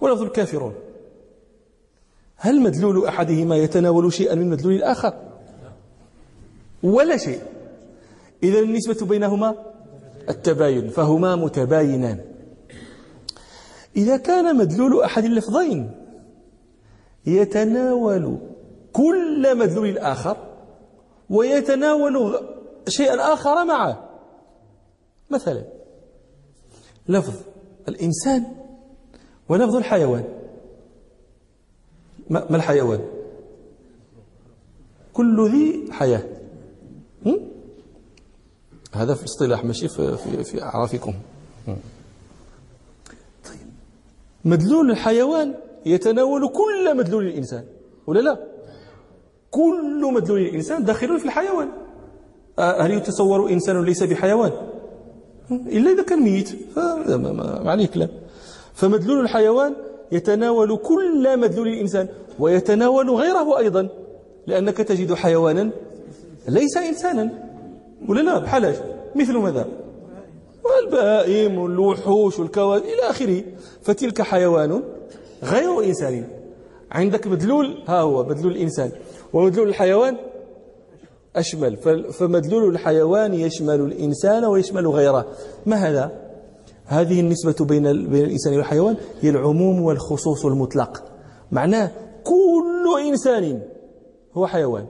ولفظ 0.00 0.22
الكافرون. 0.22 0.74
هل 2.36 2.60
مدلول 2.60 3.06
أحدهما 3.06 3.56
يتناول 3.56 4.12
شيئا 4.12 4.34
من 4.34 4.50
مدلول 4.50 4.74
الآخر؟ 4.74 5.14
ولا 6.82 7.16
شيء. 7.16 7.40
إذا 8.42 8.58
النسبة 8.58 9.06
بينهما 9.06 9.54
التباين 10.28 10.88
فهما 10.88 11.36
متباينان. 11.36 12.29
إذا 13.96 14.16
كان 14.16 14.56
مدلول 14.56 15.02
أحد 15.02 15.24
اللفظين 15.24 15.90
يتناول 17.26 18.38
كل 18.92 19.58
مدلول 19.58 19.88
الآخر 19.88 20.36
ويتناول 21.30 22.40
شيئا 22.88 23.32
آخر 23.34 23.64
معه. 23.64 24.08
مثلا 25.30 25.64
لفظ 27.08 27.34
الإنسان 27.88 28.44
ولفظ 29.48 29.76
الحيوان. 29.76 30.24
ما 32.30 32.56
الحيوان؟ 32.56 33.00
كل 35.12 35.50
ذي 35.50 35.92
حياة. 35.92 36.22
هذا 38.92 39.14
في 39.14 39.20
الاصطلاح 39.20 39.64
ماشي 39.64 39.88
في, 39.88 40.16
في, 40.16 40.44
في 40.44 40.62
أعرافكم. 40.62 41.14
مدلول 44.44 44.90
الحيوان 44.90 45.54
يتناول 45.86 46.48
كل 46.48 46.96
مدلول 46.96 47.26
الإنسان 47.26 47.64
ولا 48.06 48.20
لا؟ 48.20 48.38
كل 49.50 50.12
مدلول 50.14 50.40
الإنسان 50.40 50.84
داخل 50.84 51.18
في 51.18 51.24
الحيوان. 51.24 51.68
هل 52.58 52.90
يتصور 52.90 53.50
إنسان 53.50 53.84
ليس 53.84 54.02
بحيوان؟ 54.02 54.52
إلا 55.50 55.90
إذا 55.90 56.02
كان 56.02 56.20
ميت 56.20 56.50
ما 57.08 57.70
عليه 57.70 57.86
كلام 57.86 58.08
فمدلول 58.74 59.20
الحيوان 59.20 59.74
يتناول 60.12 60.76
كل 60.76 61.38
مدلول 61.40 61.68
الإنسان 61.68 62.08
ويتناول 62.38 63.10
غيره 63.10 63.58
أيضا 63.58 63.88
لأنك 64.46 64.76
تجد 64.76 65.14
حيوانا 65.14 65.70
ليس 66.48 66.76
إنسانا. 66.76 67.30
ولا 68.08 68.20
لا؟ 68.20 68.38
بحالاش 68.38 68.76
مثل 69.16 69.36
ماذا؟ 69.36 69.66
والبهائم 70.64 71.58
والوحوش 71.58 72.38
والكواكب 72.38 72.84
إلى 72.84 73.10
آخره. 73.10 73.42
فتلك 73.82 74.22
حيوان 74.22 74.82
غير 75.42 75.84
إنسان. 75.84 76.24
عندك 76.92 77.26
مدلول 77.26 77.82
ها 77.86 78.00
هو 78.00 78.24
مدلول 78.24 78.52
الإنسان. 78.52 78.92
ومدلول 79.32 79.68
الحيوان؟ 79.68 80.16
أشمل. 81.36 81.76
فمدلول 82.12 82.74
الحيوان 82.74 83.34
يشمل 83.34 83.80
الإنسان 83.80 84.44
ويشمل 84.44 84.88
غيره. 84.88 85.26
ما 85.66 85.76
هذا؟ 85.76 86.30
هذه 86.84 87.20
النسبة 87.20 87.64
بين 87.64 87.82
بين 88.10 88.24
الإنسان 88.24 88.56
والحيوان 88.56 88.96
هي 89.20 89.30
العموم 89.30 89.82
والخصوص 89.82 90.46
المطلق. 90.46 91.04
معناه 91.52 91.90
كل 92.24 93.08
إنسان 93.08 93.62
هو 94.34 94.46
حيوان 94.46 94.86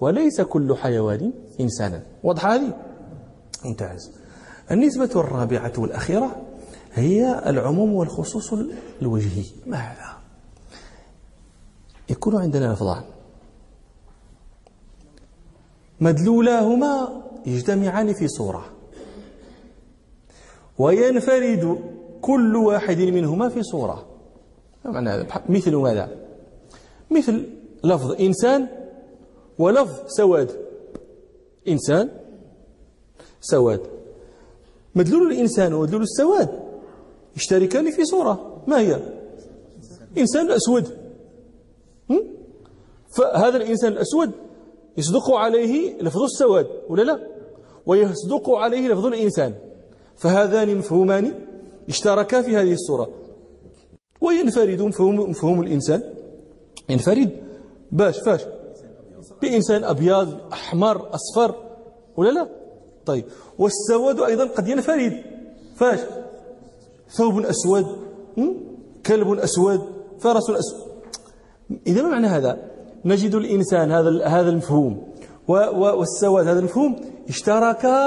وليس 0.00 0.40
كل 0.40 0.76
حيوان 0.76 1.32
إنسانا. 1.60 2.02
واضح 2.24 2.46
هذه؟ 2.46 2.74
ممتاز. 3.64 4.17
النسبة 4.70 5.10
الرابعة 5.16 5.72
والأخيرة 5.78 6.42
هي 6.92 7.42
العموم 7.46 7.94
والخصوص 7.94 8.52
الوجهي. 9.02 9.44
ما 9.66 9.76
هذا؟ 9.76 10.18
يكون 12.10 12.36
عندنا 12.42 12.72
لفظان 12.72 13.02
مدلولاهما 16.00 17.22
يجتمعان 17.46 18.12
في 18.12 18.28
صورة. 18.28 18.64
وينفرد 20.78 21.78
كل 22.20 22.56
واحد 22.56 22.98
منهما 22.98 23.48
في 23.48 23.62
صورة. 23.62 24.06
معنى 24.84 25.10
هذا؟ 25.10 25.26
مثل 25.48 25.76
ماذا؟ 25.76 26.10
مثل 27.10 27.46
لفظ 27.84 28.12
إنسان 28.12 28.68
ولفظ 29.58 30.00
سواد. 30.06 30.50
إنسان 31.68 32.10
سواد. 33.40 33.97
مدلول 34.98 35.32
الإنسان 35.32 35.74
ومدلول 35.74 36.02
السواد. 36.02 36.48
يشتركان 37.36 37.90
في 37.90 38.04
صورة. 38.04 38.62
ما 38.66 38.80
هي؟ 38.80 39.00
إنسان 40.18 40.50
أسود 40.50 40.84
فهذا 43.08 43.56
الإنسان 43.56 43.92
الأسود 43.92 44.30
يصدق 44.96 45.30
عليه 45.30 46.02
لفظ 46.02 46.22
السواد 46.22 46.66
ولا 46.88 47.02
لا؟ 47.02 47.18
ويصدق 47.86 48.50
عليه 48.50 48.88
لفظ 48.88 49.06
الإنسان. 49.06 49.54
فهذان 50.16 50.76
مفهومان 50.76 51.34
اشتركا 51.88 52.42
في 52.42 52.56
هذه 52.56 52.72
الصورة. 52.72 53.08
وينفرد 54.20 54.82
مفهوم, 54.82 55.30
مفهوم 55.30 55.60
الإنسان. 55.60 56.02
ينفرد. 56.88 57.30
باش 57.92 58.18
فاش 58.20 58.40
بإنسان 59.42 59.84
أبيض 59.84 60.38
أحمر 60.52 61.14
أصفر 61.14 61.54
ولا 62.16 62.30
لا؟ 62.30 62.48
طيب. 63.08 63.24
والسواد 63.58 64.20
أيضا 64.20 64.44
قد 64.44 64.68
ينفرد. 64.68 65.14
فاش؟ 65.76 66.00
ثوب 67.16 67.34
أسود. 67.38 67.86
كلب 69.06 69.28
أسود. 69.32 69.80
فرس 70.20 70.50
أسود. 70.50 70.80
إذا 71.86 72.02
ما 72.02 72.08
معنى 72.08 72.26
هذا؟ 72.26 72.52
نجد 73.04 73.34
الإنسان 73.34 73.92
هذا 73.92 74.10
هذا 74.24 74.50
المفهوم. 74.50 74.92
والسواد 75.48 76.46
هذا 76.46 76.58
المفهوم 76.58 76.96
اشتركا 77.28 77.98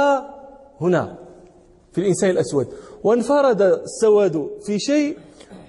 هنا 0.82 1.18
في 1.94 2.02
الإنسان 2.02 2.30
الأسود. 2.30 2.68
وانفرد 3.04 3.62
السواد 3.62 4.50
في 4.66 4.80
شيء 4.80 5.18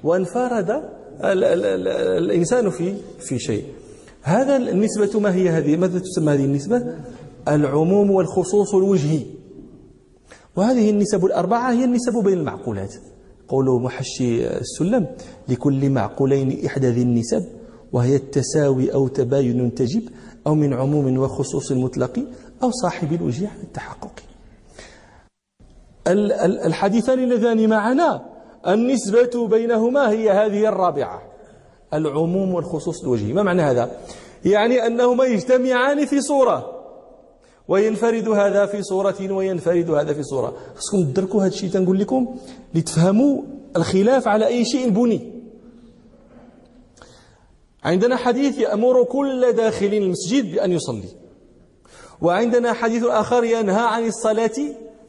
وانفرد 0.05 0.71
الإنسان 1.25 2.71
في 2.71 2.95
في 3.21 3.39
شيء. 3.39 3.65
هذا 4.23 4.57
النسبة 4.57 5.21
ما 5.21 5.35
هي 5.35 5.49
هذه؟ 5.49 5.77
ماذا 5.77 5.99
تسمى 5.99 6.33
هذه 6.33 6.45
النسبة؟ 6.45 6.79
العموم 7.49 8.11
والخصوص 8.11 8.75
الوجهي. 8.75 9.23
وهذه 10.57 10.91
النسب 10.91 11.25
الأربعة 11.25 11.73
هي 11.73 11.85
النسب 11.85 12.25
بين 12.25 12.39
المعقولات. 12.39 12.95
قوله 13.49 13.79
محشي 13.79 14.47
السلم 14.47 15.07
لكل 15.49 15.91
معقولين 15.91 16.67
إحدى 16.67 16.89
ذي 16.89 17.03
النسب 17.03 17.45
وهي 17.93 18.17
التساوي 18.17 18.95
أو 18.95 19.09
تباين 19.09 19.75
تجب 19.75 20.03
أو 20.47 20.55
من 20.55 20.75
عموم 20.75 21.19
وخصوص 21.19 21.73
مطلق 21.73 22.19
أو 22.63 22.71
صاحب 22.71 23.13
الوجه 23.13 23.51
التحقق. 23.63 24.13
الحديثان 26.67 27.19
اللذان 27.19 27.69
معنا 27.69 28.27
النسبة 28.67 29.49
بينهما 29.49 30.11
هي 30.11 30.31
هذه 30.31 30.69
الرابعة 30.69 31.23
العموم 31.95 32.55
والخصوص 32.55 33.03
الوجهي. 33.03 33.33
ما 33.33 33.43
معنى 33.43 33.63
هذا؟ 33.63 33.91
يعني 34.45 34.87
أنهما 34.87 35.25
يجتمعان 35.25 36.07
في 36.07 36.21
صورة. 36.21 36.82
وينفرد 37.73 38.29
هذا 38.29 38.67
في 38.67 38.83
صورة 38.83 39.33
وينفرد 39.33 39.91
هذا 39.91 40.13
في 40.13 40.23
صورة. 40.23 40.57
خصكم 40.77 41.03
تدركوا 41.05 41.41
هذا 41.41 41.49
الشيء 41.49 41.71
تنقول 41.71 41.99
لكم 41.99 42.37
لتفهموا 42.75 43.43
الخلاف 43.77 44.29
على 44.29 44.47
أي 44.47 44.65
شيء 44.65 44.89
بني. 44.89 45.33
عندنا 47.85 48.17
حديث 48.17 48.59
يأمر 48.59 49.05
كل 49.05 49.53
داخل 49.53 49.87
المسجد 49.87 50.53
بأن 50.53 50.73
يصلي. 50.73 51.09
وعندنا 52.21 52.73
حديث 52.73 53.05
آخر 53.05 53.45
ينهى 53.45 53.85
عن 53.95 54.07
الصلاة 54.07 54.59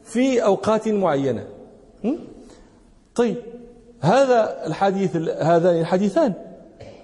في 0.04 0.44
أوقات 0.44 0.88
معينة. 0.88 1.46
طيب 3.14 3.36
هذا 4.00 4.66
الحديث 4.66 5.16
هذان 5.16 5.80
الحديثان. 5.80 6.32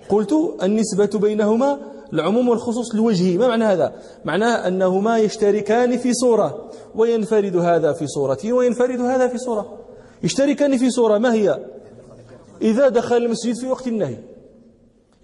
قلت 0.08 0.32
النسبة 0.62 1.18
بينهما 1.18 1.78
العموم 2.12 2.48
والخصوص 2.48 2.94
الوجهي 2.94 3.38
ما 3.38 3.48
معنى 3.48 3.64
هذا؟ 3.64 3.94
معناه 4.24 4.68
أنهما 4.68 5.18
يشتركان 5.18 5.96
في 5.96 6.14
صورة 6.14 6.70
وينفرد 6.94 7.56
هذا 7.56 7.92
في 7.92 8.06
صورة 8.06 8.38
وينفرد 8.44 9.00
هذا 9.00 9.28
في 9.28 9.38
صورة. 9.38 9.78
يشتركان 10.22 10.76
في 10.76 10.90
صورة 10.90 11.18
ما 11.18 11.32
هي؟ 11.32 11.58
إذا 12.62 12.88
دخل 12.88 13.16
المسجد 13.16 13.56
في 13.56 13.66
وقت 13.66 13.86
النهي. 13.86 14.16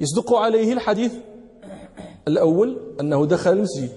يصدق 0.01 0.35
عليه 0.35 0.73
الحديث 0.73 1.13
الأول 2.29 2.81
أنه 3.01 3.27
دخل 3.27 3.53
المسجد. 3.53 3.91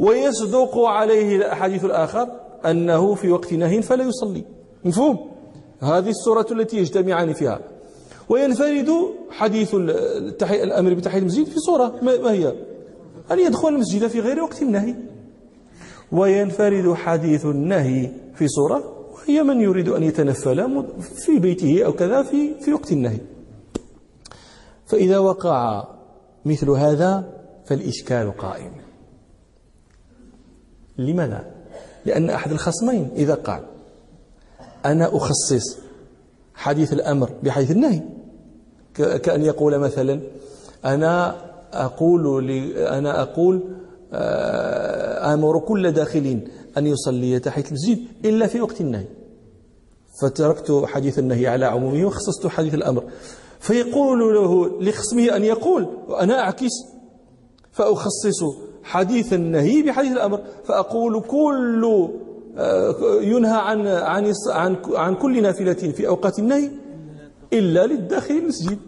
ويصدق 0.00 0.78
عليه 0.78 1.36
الحديث 1.36 1.84
الآخر 1.84 2.28
أنه 2.66 3.14
في 3.14 3.30
وقت 3.30 3.52
نهي 3.52 3.82
فلا 3.82 4.04
يصلي. 4.04 4.44
مفهوم؟ 4.84 5.30
هذه 5.80 6.10
الصورة 6.10 6.46
التي 6.50 6.76
يجتمعان 6.76 7.32
فيها. 7.32 7.60
وينفرد 8.28 8.90
حديث 9.30 9.74
الأمر 9.74 10.94
بتحية 10.94 11.18
المسجد 11.18 11.46
في 11.46 11.58
صورة. 11.58 11.98
ما 12.02 12.32
هي؟ 12.32 12.54
أن 13.30 13.38
يدخل 13.38 13.68
المسجد 13.68 14.06
في 14.06 14.20
غير 14.20 14.40
وقت 14.40 14.62
النهي. 14.62 14.94
وينفرد 16.12 16.94
حديث 16.94 17.46
النهي 17.46 18.10
في 18.34 18.48
صورة. 18.48 18.94
وهي 19.12 19.42
من 19.42 19.60
يريد 19.60 19.88
أن 19.88 20.02
يتنفل 20.02 20.84
في 21.00 21.38
بيته 21.38 21.84
أو 21.84 21.92
كذا 21.92 22.22
في 22.22 22.60
في 22.60 22.72
وقت 22.72 22.92
النهي. 22.92 23.18
فإذا 24.86 25.18
وقع 25.18 25.88
مثل 26.44 26.70
هذا 26.70 27.34
فالإشكال 27.66 28.36
قائم. 28.36 28.72
لماذا؟ 30.98 31.54
لأن 32.04 32.30
أحد 32.30 32.50
الخصمين 32.50 33.10
إذا 33.16 33.34
قال 33.34 33.64
أنا 34.84 35.16
أخصص 35.16 35.78
حديث 36.54 36.92
الأمر 36.92 37.30
بحيث 37.42 37.70
النهي. 37.70 38.02
كأن 39.02 39.44
يقول 39.44 39.78
مثلا 39.78 40.20
أنا 40.84 41.36
أقول 41.72 42.50
أنا 42.76 43.22
أقول 43.22 43.62
آه، 44.12 45.34
آمر 45.34 45.58
كل 45.58 45.92
داخل 45.92 46.40
أن 46.78 46.86
يصلي 46.86 47.38
تحية 47.38 47.64
المسجد 47.68 47.98
إلا 48.24 48.46
في 48.46 48.60
وقت 48.60 48.80
النهي. 48.80 49.04
فتركت 50.22 50.82
حديث 50.86 51.18
النهي 51.18 51.46
على 51.46 51.66
عمومه 51.66 52.06
وخصصت 52.06 52.46
حديث 52.46 52.74
الأمر. 52.74 53.04
فيقول 53.60 54.34
له 54.34 54.80
لخصمه 54.80 55.36
أن 55.36 55.44
يقول 55.44 55.88
وأنا 56.08 56.40
أعكس 56.40 56.72
فأخصص 57.72 58.40
حديث 58.82 59.32
النهي 59.32 59.82
بحديث 59.82 60.12
الأمر. 60.12 60.40
فأقول 60.64 61.20
كل 61.20 62.08
آه، 62.56 62.94
ينهى 63.20 63.58
عن 63.60 63.86
عن 63.86 64.32
عن 64.50 64.76
عن 64.94 65.14
كل 65.14 65.42
نافلة 65.42 65.72
في 65.72 66.08
أوقات 66.08 66.38
النهي 66.38 66.70
إلا 67.52 67.86
للداخل 67.86 68.34
المسجد. 68.34 68.78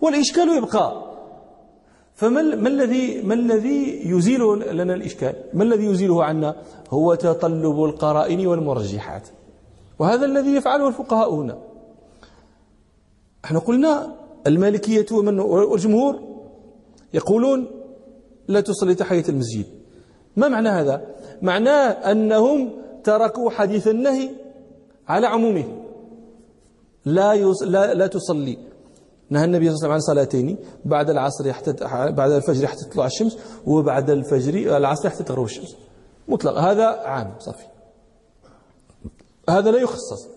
والإشكال 0.00 0.56
يبقى. 0.56 1.14
فما 2.14 2.42
ما 2.42 2.68
الذي 2.68 3.22
ما 3.22 3.34
الذي 3.34 4.10
يزيل 4.10 4.40
لنا 4.76 4.94
الإشكال؟ 4.94 5.34
ما 5.54 5.64
الذي 5.64 5.84
يزيله 5.84 6.24
عنا؟ 6.24 6.56
هو 6.90 7.14
تطلب 7.14 7.84
القرائن 7.84 8.46
والمرجحات. 8.46 9.28
وهذا 9.98 10.26
الذي 10.26 10.54
يفعله 10.54 10.88
الفقهاء 10.88 11.34
هنا. 11.34 11.58
إحنا 13.44 13.58
قلنا 13.58 14.16
المالكية 14.46 15.06
والجمهور 15.12 16.20
يقولون 17.14 17.66
لا 18.48 18.60
تصلي 18.60 18.94
تحية 18.94 19.24
المسجد. 19.28 19.66
ما 20.36 20.48
معنى 20.48 20.68
هذا؟ 20.68 21.06
معناه 21.42 21.90
أنهم 22.12 22.70
تركوا 23.04 23.50
حديث 23.50 23.88
النهي 23.88 24.30
على 25.08 25.26
عمومه 25.26 25.83
لا. 27.04 27.34
لا 27.64 27.94
لا 27.94 28.06
تصلي. 28.06 28.58
نهى 29.30 29.44
النبي 29.44 29.64
صلى 29.64 29.76
الله 29.76 29.84
عليه 29.84 29.84
وسلم 29.84 29.92
عن 29.92 30.00
صلاتين. 30.00 30.58
بعد 30.84 31.10
العصر 31.10 31.52
حتى 31.52 31.72
بعد 32.12 32.30
الفجر 32.30 32.66
حتى 32.66 32.84
تطلع 32.84 33.06
الشمس 33.06 33.38
وبعد 33.66 34.10
الفجر 34.10 34.76
العصر 34.76 35.10
حتى 35.10 35.24
تغرب 35.24 35.44
الشمس. 35.44 35.76
مطلق. 36.28 36.58
هذا 36.58 36.84
عام 36.84 37.34
صافي. 37.38 37.64
هذا 39.48 39.70
لا 39.70 39.78
يخصص. 39.78 40.28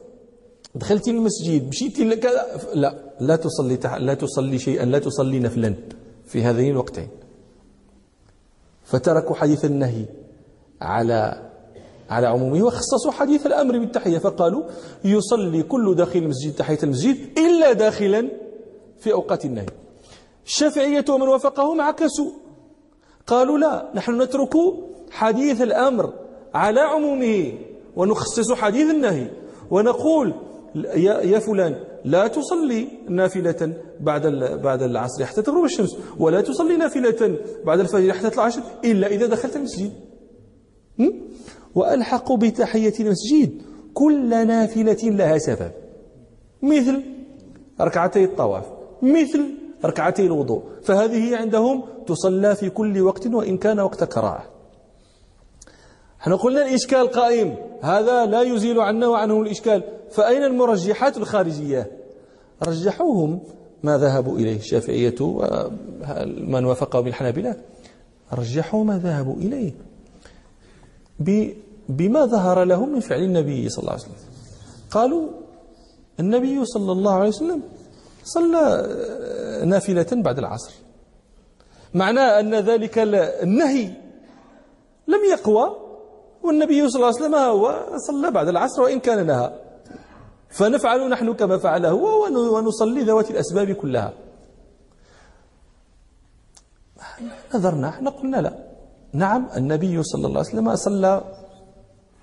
دخلتي 0.75 1.11
المسجد 1.11 1.67
مشيتي 1.67 2.03
لكذا 2.05 2.45
لا. 2.73 2.95
لا 3.19 3.35
تصلي. 3.35 3.79
لا 3.99 4.13
تصلي 4.13 4.59
شيئا 4.59 4.85
لا 4.85 4.99
تصلي 4.99 5.39
نفلا 5.39 5.75
في 6.25 6.43
هذين 6.43 6.71
الوقتين. 6.71 7.07
فتركوا 8.83 9.35
حديث 9.35 9.65
النهي 9.65 10.05
على 10.81 11.46
على 12.09 12.27
عمومه 12.27 12.63
وخصصوا 12.65 13.11
حديث 13.11 13.45
الأمر 13.45 13.79
بالتحية 13.79 14.17
فقالوا 14.17 14.63
يصلي 15.05 15.63
كل 15.63 15.95
داخل 15.95 16.19
المسجد 16.19 16.55
تحية 16.55 16.79
المسجد 16.83 17.17
إلا 17.37 17.73
داخلا 17.73 18.29
في 18.99 19.13
أوقات 19.13 19.45
النهي. 19.45 19.65
الشافعية 20.45 21.05
ومن 21.09 21.27
وافقهم 21.27 21.81
عكسوا 21.81 22.31
قالوا 23.27 23.57
لا 23.57 23.91
نحن 23.95 24.21
نترك 24.21 24.53
حديث 25.11 25.61
الأمر 25.61 26.13
على 26.53 26.79
عمومه 26.79 27.53
ونخصص 27.95 28.51
حديث 28.53 28.91
النهي 28.91 29.27
ونقول 29.71 30.33
يا 30.95 31.39
فلان 31.39 31.75
لا 32.05 32.27
تصلي 32.27 32.87
نافلة 33.09 33.73
بعد 33.99 34.27
بعد 34.63 34.81
العصر 34.81 35.25
حتى 35.25 35.41
تغرب 35.41 35.63
الشمس 35.63 35.97
ولا 36.19 36.41
تصلي 36.41 36.77
نافلة 36.77 37.37
بعد 37.65 37.79
الفجر 37.79 38.13
حتى 38.13 38.29
تطلع 38.29 38.47
الشمس 38.47 38.63
إلا 38.85 39.07
إذا 39.07 39.25
دخلت 39.25 39.55
المسجد. 39.55 39.91
وألحقوا 41.77 42.37
بتحية 42.37 42.93
المسجد 42.99 43.61
كل 43.93 44.29
نافلة 44.47 44.97
لها 45.03 45.37
سبب. 45.37 45.71
مثل 46.61 47.03
ركعتي 47.81 48.23
الطواف 48.23 48.65
مثل 49.01 49.41
ركعتي 49.85 50.25
الوضوء 50.25 50.63
فهذه 50.83 51.37
عندهم 51.37 51.83
تصلى 52.07 52.55
في 52.55 52.69
كل 52.69 53.01
وقت 53.01 53.27
وإن 53.27 53.57
كان 53.57 53.79
وقت 53.79 54.03
كراهة. 54.03 54.43
إحنا 56.21 56.35
قلنا 56.35 56.67
الإشكال 56.67 57.07
قائم 57.07 57.55
هذا 57.81 58.25
لا 58.25 58.41
يزيل 58.41 58.79
عنا 58.79 59.07
وعنه 59.07 59.41
الإشكال. 59.41 59.83
فأين 60.11 60.43
المرجحات 60.43 61.17
الخارجية؟ 61.17 61.91
رجحوهم 62.67 63.39
ما 63.83 63.97
ذهبوا 63.97 64.37
إليه 64.37 64.55
الشافعية 64.57 65.15
ومن 65.21 66.65
وافقه 66.65 67.01
بالحنابلة 67.01 67.55
رجحوا 68.33 68.83
ما 68.83 68.97
ذهبوا 68.97 69.35
إليه. 69.35 69.71
بما 71.89 72.25
ظهر 72.25 72.63
لهم 72.63 72.93
من 72.93 72.99
فعل 72.99 73.23
النبي 73.23 73.69
صلى 73.69 73.81
الله 73.81 73.91
عليه 73.91 74.01
وسلم. 74.01 74.15
قالوا 74.91 75.29
النبي 76.19 76.65
صلى 76.65 76.91
الله 76.91 77.13
عليه 77.13 77.29
وسلم 77.29 77.61
صلى 78.23 78.63
نافلة 79.65 80.07
بعد 80.11 80.37
العصر. 80.37 80.73
معناه 81.93 82.39
أن 82.39 82.55
ذلك 82.55 82.99
النهي 83.43 83.85
لم 85.07 85.21
يقوى 85.31 85.77
والنبي 86.43 86.89
صلى 86.89 86.95
الله 86.95 87.07
عليه 87.07 87.25
وسلم 87.25 87.35
هو 87.35 87.85
صلى 87.97 88.31
بعد 88.31 88.47
العصر 88.47 88.81
وإن 88.81 88.99
كان 88.99 89.25
نهى. 89.27 89.53
فنفعل 90.49 91.09
نحن 91.09 91.33
كما 91.33 91.57
فعل 91.57 91.85
هو 91.85 92.27
ونصلي 92.57 93.01
ذوات 93.03 93.31
الأسباب 93.31 93.71
كلها. 93.71 94.13
نظرنا 97.55 97.89
إحنا 97.89 98.09
قلنا 98.09 98.37
لا. 98.37 98.53
نعم 99.13 99.47
النبي 99.57 100.03
صلى 100.03 100.27
الله 100.27 100.39
عليه 100.39 100.49
وسلم 100.49 100.75
صلى 100.75 101.21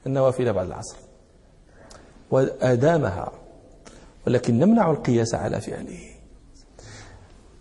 النوافل 0.06 0.52
بعد 0.52 0.66
العصر. 0.66 0.96
وأدامها 2.30 3.32
ولكن 4.26 4.58
نمنع 4.58 4.90
القياس 4.90 5.34
على 5.34 5.60
فعله. 5.60 5.98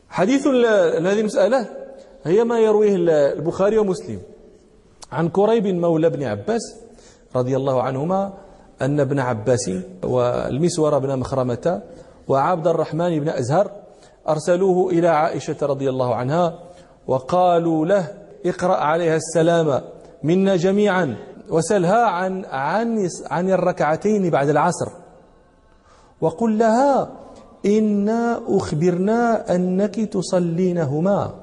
حديث 0.09 0.47
هذه 0.47 1.19
المسألة 1.19 1.69
هي 2.23 2.43
ما 2.43 2.59
يرويه 2.59 2.95
البخاري 3.33 3.77
ومسلم 3.77 4.19
عن 5.11 5.29
كريب 5.29 5.67
مولى 5.67 6.07
ابن 6.07 6.23
عباس 6.23 6.75
رضي 7.35 7.55
الله 7.55 7.83
عنهما 7.83 8.33
أن 8.81 8.99
ابن 8.99 9.19
عباس 9.19 9.71
والمسور 10.03 10.99
بن 10.99 11.19
مخرمة 11.19 11.81
وعبد 12.27 12.67
الرحمن 12.67 13.19
بن 13.19 13.29
أزهر 13.29 13.71
أرسلوه 14.29 14.89
إلى 14.89 15.07
عائشة 15.07 15.57
رضي 15.61 15.89
الله 15.89 16.15
عنها 16.15 16.59
وقالوا 17.07 17.85
له 17.85 18.07
اقرأ 18.45 18.75
عليها 18.75 19.15
السلام 19.15 19.81
منا 20.23 20.55
جميعا. 20.55 21.17
وسلها 21.49 22.05
عن 22.05 22.45
عن 22.45 23.09
عن 23.31 23.49
الركعتين 23.49 24.29
بعد 24.29 24.49
العصر. 24.49 24.89
وقل 26.21 26.57
لها 26.57 27.11
إنا 27.65 28.41
أخبرنا 28.47 29.55
أنك 29.55 29.95
تصلينهما. 29.95 31.33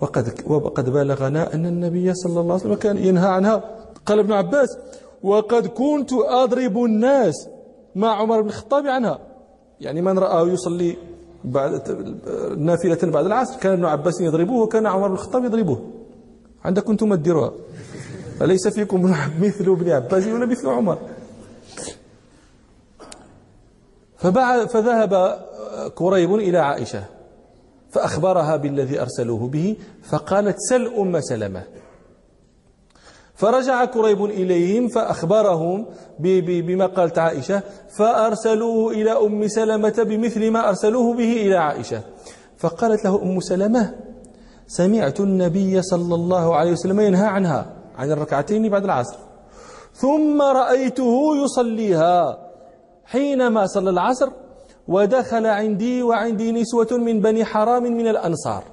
وقد 0.00 0.34
وقد 0.46 0.90
بلغنا 0.90 1.54
أن 1.54 1.66
النبي 1.66 2.14
صلى 2.14 2.40
الله 2.40 2.54
عليه 2.54 2.64
وسلم 2.64 2.74
كان 2.74 2.96
ينهى 2.98 3.28
عنها. 3.28 3.62
قال 4.06 4.18
ابن 4.18 4.32
عباس 4.32 4.78
وقد 5.22 5.66
كنت 5.66 6.12
أضرب 6.12 6.84
الناس 6.84 7.48
مع 7.94 8.16
عمر 8.16 8.40
بن 8.40 8.48
الخطاب 8.48 8.86
عنها. 8.86 9.18
يعني 9.80 10.02
من 10.02 10.18
رآه 10.18 10.48
يصلي 10.48 10.96
بعد 11.44 11.88
نافلة 12.56 13.10
بعد 13.10 13.24
العصر 13.26 13.60
كان 13.60 13.72
ابن 13.72 13.84
عباس 13.84 14.20
يضربه 14.20 14.52
وكان 14.52 14.86
عمر 14.86 15.08
بن 15.08 15.14
الخطاب 15.14 15.44
يضربه. 15.44 15.78
عندكم 16.64 16.90
أنتم 16.92 17.12
الدروها 17.12 17.52
أليس 18.42 18.68
فيكم 18.68 19.02
مثل 19.40 19.64
ابن 19.64 19.90
عباس؟ 19.90 20.26
ولا 20.26 20.46
مثل 20.46 20.68
عمر. 20.68 20.98
فذهب 24.68 25.44
كريب 25.94 26.34
إلى 26.34 26.58
عائشة 26.58 27.04
فأخبرها 27.90 28.56
بالذي 28.56 29.00
أرسلوه 29.00 29.48
به 29.48 29.76
فقالت 30.02 30.56
سل 30.58 30.86
أم 30.86 31.20
سلمة. 31.20 31.62
فرجع 33.34 33.84
كريب 33.84 34.24
إليهم 34.24 34.88
فأخبرهم 34.88 35.86
بما 36.18 36.86
قالت 36.86 37.18
عائشة 37.18 37.62
فأرسلوه 37.98 38.92
إلى 38.92 39.10
أم 39.10 39.48
سلمة 39.48 40.02
بمثل 40.08 40.50
ما 40.50 40.68
أرسلوه 40.68 41.14
به 41.14 41.32
إلى 41.32 41.56
عائشة. 41.56 42.02
فقالت 42.56 43.04
له 43.04 43.22
أم 43.22 43.40
سلمة 43.40 43.94
سمعت 44.66 45.20
النبي 45.20 45.82
صلى 45.82 46.14
الله 46.14 46.56
عليه 46.56 46.72
وسلم 46.72 47.00
ينهى 47.00 47.26
عنها. 47.26 47.73
عن 47.94 48.10
الركعتين 48.10 48.68
بعد 48.68 48.84
العصر. 48.84 49.18
ثم 49.92 50.42
رأيته 50.42 51.36
يصليها 51.44 52.50
حينما 53.04 53.66
صلى 53.66 53.90
العصر 53.90 54.30
ودخل 54.88 55.46
عندي 55.46 56.02
وعندي 56.02 56.52
نسوة 56.52 56.98
من 56.98 57.20
بني 57.20 57.44
حرام 57.44 57.82
من 57.82 58.08
الأنصار. 58.08 58.64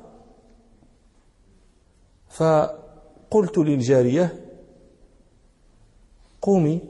فقلت 2.30 3.58
للجارية 3.58 4.34
قومي 6.42 6.82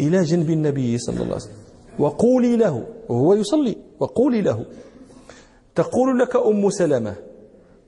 إلى 0.00 0.22
جنب 0.22 0.50
النبي 0.50 0.98
صلى 0.98 1.14
الله 1.14 1.24
عليه 1.24 1.34
وسلم 1.34 1.54
وقولي 1.98 2.56
له 2.56 2.86
وهو 3.08 3.34
يصلي 3.34 3.76
وقولي 4.00 4.40
له 4.40 4.64
تقول 5.74 6.18
لك 6.18 6.36
أم 6.36 6.70
سلمة 6.70 7.14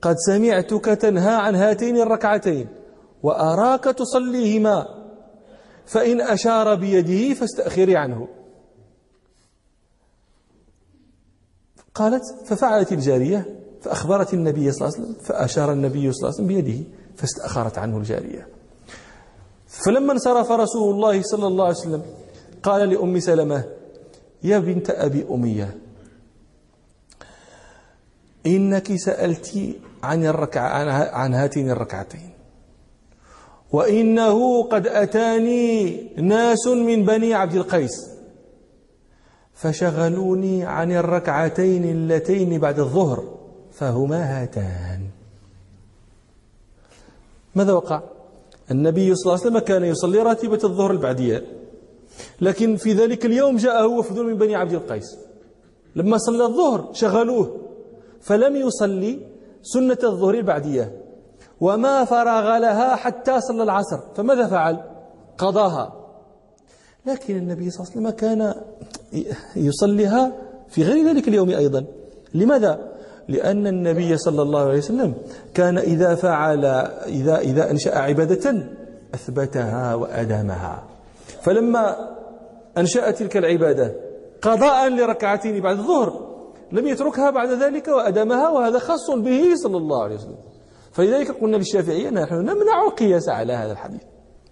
قد 0.01 0.15
سمعتك 0.17 0.85
تنهى 0.85 1.33
عن 1.35 1.55
هاتين 1.55 1.97
الركعتين. 1.97 2.67
وأراك 3.23 3.83
تصليهما 3.83 4.87
فإن 5.85 6.21
أشار 6.21 6.75
بيده 6.75 7.33
فاستأخري 7.33 7.97
عنه. 7.97 8.27
قالت 11.95 12.23
ففعلت 12.45 12.91
الجارية 12.91 13.45
فأخبرت 13.81 14.33
النبي 14.33 14.71
صلى 14.71 14.87
الله 14.87 14.97
عليه 14.97 15.07
وسلم 15.07 15.23
فأشار 15.23 15.71
النبي 15.71 16.11
صلى 16.11 16.29
الله 16.29 16.39
عليه 16.39 16.45
وسلم 16.45 16.47
بيده 16.47 16.83
فاستأخرت 17.15 17.77
عنه 17.77 17.97
الجارية. 17.97 18.47
فلما 19.67 20.13
انصرف 20.13 20.51
رسول 20.51 20.95
الله 20.95 21.21
صلى 21.21 21.47
الله 21.47 21.65
عليه 21.65 21.75
وسلم 21.77 22.03
قال 22.63 22.89
لأم 22.89 23.19
سلمة 23.19 23.63
يا 24.43 24.59
بنت 24.59 24.89
أبي 24.89 25.25
أمية 25.31 25.77
إنك 28.45 28.95
سألت 28.95 29.75
عن 30.03 30.25
الركعة 30.25 30.93
عن 31.15 31.33
هاتين 31.33 31.69
الركعتين. 31.69 32.30
وإنه 33.71 34.63
قد 34.63 34.87
أتاني 34.87 36.07
ناس 36.17 36.67
من 36.67 37.05
بني 37.05 37.33
عبد 37.33 37.55
القيس 37.55 38.11
فشغلوني 39.53 40.63
عن 40.63 40.91
الركعتين 40.91 41.83
اللتين 41.83 42.59
بعد 42.59 42.79
الظهر 42.79 43.37
فهما 43.71 44.23
هاتان. 44.23 44.99
ماذا 47.55 47.73
وقع؟ 47.73 48.01
النبي 48.71 49.15
صلى 49.15 49.33
الله 49.33 49.45
عليه 49.45 49.51
وسلم 49.51 49.59
كان 49.59 49.83
يصلي 49.83 50.19
راتبة 50.19 50.59
الظهر 50.63 50.91
البعدية 50.91 51.45
لكن 52.41 52.75
في 52.75 52.93
ذلك 52.93 53.25
اليوم 53.25 53.55
جاءه 53.57 53.87
وفد 53.87 54.19
من 54.19 54.37
بني 54.37 54.55
عبد 54.55 54.73
القيس. 54.73 55.17
لما 55.95 56.17
صلى 56.17 56.45
الظهر 56.45 56.89
شغلوه 56.93 57.57
فلم 58.21 58.55
يصلي 58.55 59.19
سنة 59.63 59.97
الظهر 60.03 60.33
البعدية. 60.33 61.00
وما 61.61 62.05
فرغ 62.05 62.57
لها 62.57 62.95
حتى 62.95 63.41
صلى 63.41 63.63
العصر. 63.63 63.99
فماذا 64.15 64.47
فعل؟ 64.47 64.83
قضاها. 65.37 65.93
لكن 67.05 67.35
النبي 67.37 67.69
صلى 67.69 67.81
الله 67.81 67.91
عليه 67.91 68.01
وسلم 68.01 68.09
كان 68.09 68.53
يصليها 69.55 70.31
في 70.69 70.83
غير 70.83 71.07
ذلك 71.07 71.27
اليوم 71.27 71.49
أيضا. 71.49 71.85
لماذا؟ 72.33 72.91
لأن 73.27 73.67
النبي 73.67 74.17
صلى 74.17 74.41
الله 74.41 74.59
عليه 74.59 74.77
وسلم 74.77 75.13
كان 75.53 75.77
إذا 75.77 76.15
فعل 76.15 76.65
إذا 77.05 77.37
إذا 77.37 77.71
أنشأ 77.71 77.97
عبادة 77.97 78.63
أثبتها 79.13 79.95
وأدامها. 79.95 80.83
فلما 81.41 81.95
أنشأ 82.77 83.11
تلك 83.11 83.37
العبادة 83.37 83.95
قضاء 84.41 84.89
لركعتين 84.89 85.61
بعد 85.61 85.77
الظهر 85.77 86.31
لم 86.71 86.87
يتركها 86.87 87.29
بعد 87.29 87.49
ذلك 87.49 87.87
وأدامها 87.87 88.49
وهذا 88.49 88.79
خاص 88.79 89.11
به 89.11 89.55
صلى 89.55 89.77
الله 89.77 90.03
عليه 90.03 90.15
وسلم. 90.15 90.50
فلذلك 90.91 91.31
قلنا 91.31 91.57
للشافعية 91.57 92.09
نحن 92.09 92.35
نمنع 92.35 92.83
القياس 92.87 93.29
على 93.29 93.53
هذا 93.53 93.71
الحديث. 93.71 94.01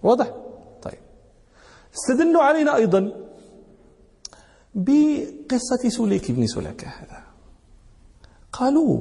واضح؟ 0.02 0.34
طيب. 0.82 0.98
استدلوا 1.94 2.42
علينا 2.42 2.76
أيضا 2.76 3.12
بقصة 4.74 5.88
سليك 5.88 6.30
بن 6.30 6.46
سلكة 6.46 6.88
هذا. 6.88 7.22
قالوا 8.52 9.00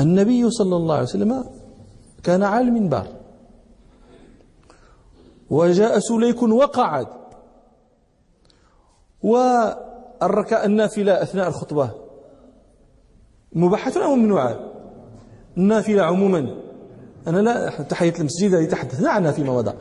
النبي 0.00 0.50
صلى 0.50 0.76
الله 0.76 0.94
عليه 0.94 1.04
وسلم 1.04 1.44
كان 2.22 2.42
على 2.42 2.68
المنبر 2.68 3.06
وجاء 5.50 5.98
سليك 5.98 6.42
وقعد. 6.42 7.06
والركع 9.22 10.64
النافلة 10.64 11.22
أثناء 11.22 11.48
الخطبة 11.48 11.90
مباحة 13.52 13.92
أو 14.04 14.14
ممنوعة 14.14 14.67
النافلة 15.58 16.02
عموما. 16.02 16.54
أنا 17.26 17.40
لا 17.40 17.82
تحية 17.82 18.14
المسجد 18.18 18.52
الذي 18.52 18.66
تحدثنا 18.66 19.10
عنها 19.10 19.32
فيما 19.32 19.52
مضى 19.52 19.72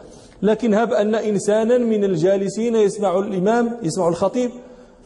لكن 0.41 0.73
هب 0.73 0.93
أن 0.93 1.15
إنسانا 1.15 1.77
من 1.77 2.03
الجالسين 2.03 2.75
يسمع 2.75 3.19
الإمام 3.19 3.77
يسمع 3.83 4.07
الخطيب 4.07 4.51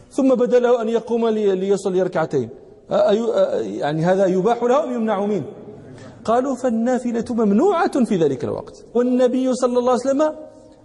ثم 0.09 0.35
بدا 0.35 0.59
له 0.59 0.81
أن 0.81 0.89
يقوم 0.89 1.27
ليصلي 1.27 2.01
ركعتين. 2.01 2.49
يعني 3.61 4.05
هذا 4.05 4.25
يباح 4.25 4.63
له 4.63 4.83
أم 4.83 4.93
يمنع 4.93 5.25
منه. 5.25 5.45
قالوا 6.25 6.55
فالنافلة 6.55 7.25
ممنوعة 7.29 8.03
في 8.05 8.15
ذلك 8.15 8.43
الوقت. 8.43 8.85
والنبي 8.95 9.53
صلى 9.53 9.79
الله 9.79 9.91
عليه 9.91 10.01
وسلم 10.01 10.35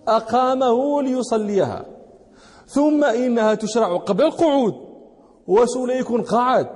أقامه 0.09 1.03
ليصليها. 1.03 1.87
ثم 2.67 3.05
إنها 3.05 3.55
تشرع 3.55 3.97
قبل 3.97 4.25
القعود 4.25 4.75
وسليك 5.47 6.13
قعد 6.13 6.67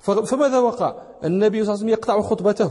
فماذا 0.00 0.58
وقع؟ 0.58 1.07
النبي 1.24 1.64
صلى 1.64 1.74
الله 1.74 1.84
عليه 1.84 1.84
وسلم 1.84 1.88
يقطع 1.88 2.20
خطبته. 2.20 2.70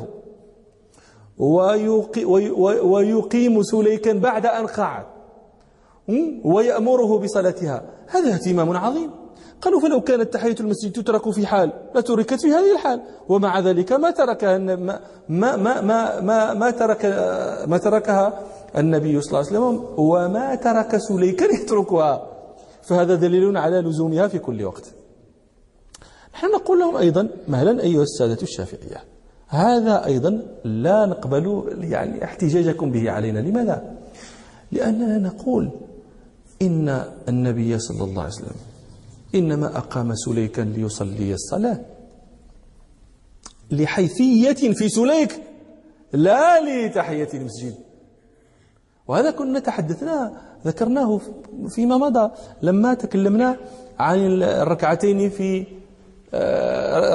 ويقيم 2.84 3.64
سليكا 3.64 4.14
بعد 4.14 4.46
أن 4.46 4.68
قعد. 4.68 5.06
ويأمره 6.44 7.20
بصلاتها. 7.20 7.82
هذا 8.08 8.34
اهتمام 8.34 8.78
عظيم. 8.78 9.12
قالوا 9.62 9.80
فلو 9.80 10.02
كانت 10.02 10.34
تحية 10.34 10.56
المسجد 10.60 10.92
تترك 10.92 11.30
في 11.30 11.48
حال 11.48 11.72
لتركت 11.96 12.42
في 12.42 12.48
هذه 12.48 12.74
الحال. 12.74 13.02
ومع 13.30 13.60
ذلك 13.60 13.92
ما 13.92 14.12
تركها 14.12 14.58
ما 14.58 15.00
ما 15.30 15.56
ما 15.56 16.22
ما, 16.22 16.54
ما 16.54 16.72
ترك 16.72 17.06
ما 17.68 17.78
تركها 17.78 18.40
النبي 18.78 19.22
صلى 19.22 19.40
الله 19.40 19.48
عليه 19.48 19.60
وسلم. 19.60 19.86
وما 19.98 20.56
ترك 20.56 20.98
سليكا 20.98 21.46
يتركها. 21.46 22.28
فهذا 22.82 23.16
دليل 23.16 23.58
على 23.58 23.82
لزومها 23.82 24.28
في 24.28 24.40
كل 24.40 24.64
وقت. 24.64 24.97
نحن 26.38 26.52
نقول 26.52 26.80
لهم 26.80 26.98
أيضا 26.98 27.30
مهلا 27.48 27.84
أيها 27.84 28.04
السادة 28.04 28.42
الشافعية 28.42 29.04
هذا 29.48 30.06
أيضا 30.06 30.42
لا 30.64 31.06
نقبل 31.06 31.64
يعني 31.82 32.24
احتجاجكم 32.24 32.92
به 32.92 33.12
علينا 33.12 33.40
لماذا؟ 33.40 33.96
لأننا 34.72 35.18
نقول 35.18 35.70
إن 36.62 37.04
النبي 37.28 37.80
صلى 37.80 38.04
الله 38.04 38.22
عليه 38.22 38.34
وسلم 38.34 38.56
إنما 39.36 39.78
أقام 39.78 40.16
سليكا 40.16 40.62
ليصلي 40.62 41.34
الصلاة 41.34 41.80
لحيثية 43.72 44.74
في 44.74 44.90
سليك 44.90 45.42
لا 46.14 46.60
لتحية 46.62 47.30
المسجد 47.34 47.76
وهذا 49.08 49.32
كنا 49.32 49.60
تحدثنا 49.60 50.32
ذكرناه 50.66 51.20
فيما 51.68 51.98
مضى 51.98 52.32
لما 52.62 52.94
تكلمنا 52.94 53.58
عن 54.00 54.20
الركعتين 54.44 55.30
في 55.30 55.77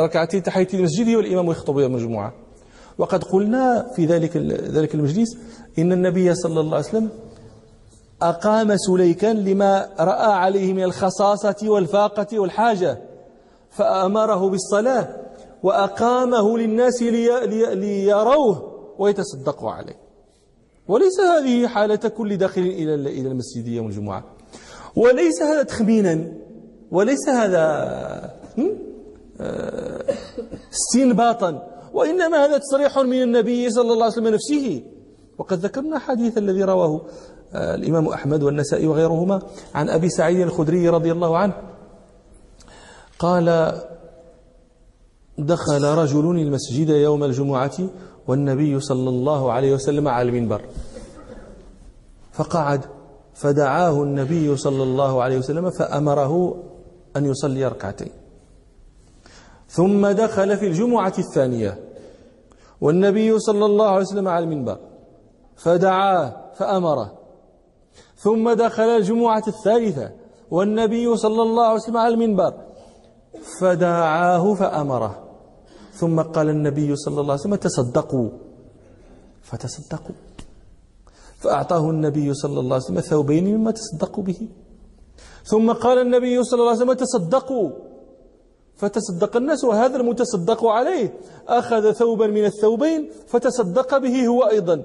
ركعتين 0.04 0.42
تحية 0.42 0.68
المسجد 0.74 1.08
والإمام 1.08 1.50
يخطب 1.50 1.78
يوم 1.78 1.94
الجمعة. 1.94 2.32
وقد 2.98 3.24
قلنا 3.24 3.86
في 3.96 4.06
ذلك 4.06 4.36
ذلك 4.76 4.94
المجلس 4.94 5.36
إن 5.78 5.92
النبي 5.92 6.34
صلى 6.34 6.60
الله 6.60 6.76
عليه 6.76 6.86
وسلم 6.88 7.08
أقام 8.22 8.76
سليكا 8.76 9.26
لما 9.26 9.88
رأى 10.00 10.32
عليه 10.32 10.72
من 10.72 10.82
الخصاصة 10.82 11.56
والفاقة 11.62 12.38
والحاجة 12.38 12.98
فأمره 13.70 14.48
بالصلاة 14.50 15.08
وأقامه 15.62 16.58
للناس 16.58 17.02
لي 17.02 17.46
لي 17.46 17.74
ليروه 17.74 18.72
ويتصدقوا 18.98 19.70
عليه. 19.70 19.96
وليس 20.88 21.20
هذه 21.20 21.66
حالة 21.66 21.96
كل 21.96 22.36
داخل 22.36 22.60
إلى 22.60 22.94
إلى 22.94 23.28
المسجد 23.28 23.66
يوم 23.66 23.86
الجمعة. 23.86 24.24
وليس 24.96 25.42
هذا 25.42 25.62
تخمينا 25.62 26.32
وليس 26.90 27.28
هذا 27.28 27.58
آه، 27.58 28.30
استنباطا 30.72 31.68
وإنما 31.92 32.44
هذا 32.44 32.58
تصريح 32.58 32.98
من 32.98 33.22
النبي 33.22 33.70
صلى 33.70 33.92
الله 33.92 34.04
عليه 34.04 34.14
وسلم 34.14 34.28
نفسه. 34.28 34.82
وقد 35.38 35.58
ذكرنا 35.58 35.98
حديث 35.98 36.38
الذي 36.38 36.62
رواه 36.64 37.00
آه، 37.54 37.74
الإمام 37.74 38.08
أحمد 38.08 38.42
والنسائي 38.42 38.86
وغيرهما 38.86 39.42
عن 39.74 39.88
أبي 39.88 40.08
سعيد 40.08 40.40
الخدري 40.40 40.88
رضي 40.88 41.12
الله 41.12 41.38
عنه. 41.38 41.54
قال 43.18 43.78
دخل 45.38 45.84
رجل 45.84 46.30
المسجد 46.30 46.88
يوم 46.88 47.24
الجمعة 47.24 47.78
والنبي 48.28 48.80
صلى 48.80 49.08
الله 49.08 49.52
عليه 49.52 49.74
وسلم 49.74 50.08
على 50.08 50.28
المنبر. 50.28 50.62
فقعد 52.32 52.80
فدعاه 53.34 54.02
النبي 54.02 54.56
صلى 54.56 54.82
الله 54.82 55.22
عليه 55.22 55.38
وسلم 55.38 55.70
فأمره 55.70 56.62
أن 57.16 57.26
يصلي 57.26 57.66
ركعتين. 57.66 58.21
ثم 59.72 60.06
دخل 60.06 60.56
في 60.56 60.66
الجمعة 60.66 61.14
الثانية. 61.18 61.78
والنبي 62.80 63.38
صلى 63.38 63.64
الله 63.64 63.86
عليه 63.86 64.00
وسلم 64.00 64.28
على 64.28 64.44
المنبر. 64.44 64.78
فدعاه 65.56 66.36
فأمره. 66.54 67.12
ثم 68.16 68.52
دخل 68.52 68.82
الجمعة 68.82 69.42
الثالثة. 69.48 70.10
والنبي 70.50 71.16
صلى 71.16 71.42
الله 71.42 71.64
عليه 71.64 71.74
وسلم 71.74 71.96
على 71.96 72.14
المنبر. 72.14 72.54
فدعاه 73.60 74.54
فأمره. 74.54 75.14
ثم 75.92 76.20
قال 76.20 76.48
النبي 76.48 76.96
صلى 76.96 77.20
الله 77.20 77.32
عليه 77.32 77.42
وسلم 77.42 77.54
تصدقوا. 77.54 78.28
فتصدقوا. 79.42 80.16
فأعطاه 81.38 81.90
النبي 81.90 82.34
صلى 82.34 82.60
الله 82.60 82.74
عليه 82.74 82.84
وسلم 82.84 83.00
ثوبين 83.00 83.56
مما 83.56 83.70
تصدقوا 83.70 84.24
به. 84.24 84.48
ثم 85.44 85.72
قال 85.72 85.98
النبي 85.98 86.44
صلى 86.44 86.60
الله 86.60 86.70
عليه 86.70 86.80
وسلم 86.82 86.92
تصدقوا. 86.92 87.70
فتصدق 88.82 89.36
الناس 89.36 89.64
وهذا 89.64 89.96
المتصدق 89.96 90.64
عليه. 90.64 91.14
أخذ 91.48 91.92
ثوبا 91.92 92.26
من 92.26 92.44
الثوبين 92.44 93.08
فتصدق 93.26 93.98
به 93.98 94.26
هو 94.26 94.42
أيضا. 94.42 94.82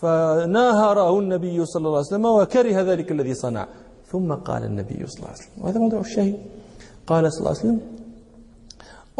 فناهره 0.00 1.18
النبي 1.18 1.66
صلى 1.66 1.80
الله 1.80 1.96
عليه 1.96 2.06
وسلم 2.06 2.26
وكره 2.26 2.82
ذلك 2.82 3.12
الذي 3.12 3.34
صنع. 3.34 3.68
ثم 4.06 4.32
قال 4.32 4.64
النبي 4.64 5.06
صلى 5.06 5.18
الله 5.18 5.28
عليه 5.28 5.38
وسلم 5.38 5.64
وهذا 5.64 5.78
موضوع 5.78 6.00
الشاهد 6.00 6.38
قال 7.06 7.32
صلى 7.32 7.38
الله 7.40 7.50
عليه 7.50 7.60
وسلم 7.60 7.80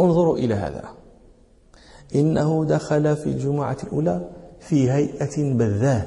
انظروا 0.01 0.37
إلى 0.37 0.55
هذا. 0.55 0.85
إنه 2.15 2.65
دخل 2.65 3.17
في 3.17 3.27
الجمعة 3.27 3.77
الأولى 3.85 4.31
في 4.61 4.91
هيئة 4.91 5.55
بذاه 5.55 6.07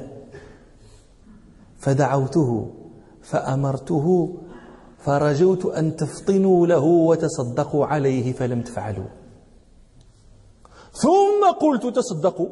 فدعوته 1.78 2.70
فأمرته 3.22 4.34
فرجوت 5.06 5.66
أن 5.66 5.96
تفطنوا 5.96 6.66
له 6.66 6.84
وتصدقوا 6.84 7.86
عليه 7.86 8.32
فلم 8.32 8.62
تفعلوا. 8.62 9.10
ثم 10.92 11.40
قلت 11.60 11.96
تصدقوا. 11.96 12.48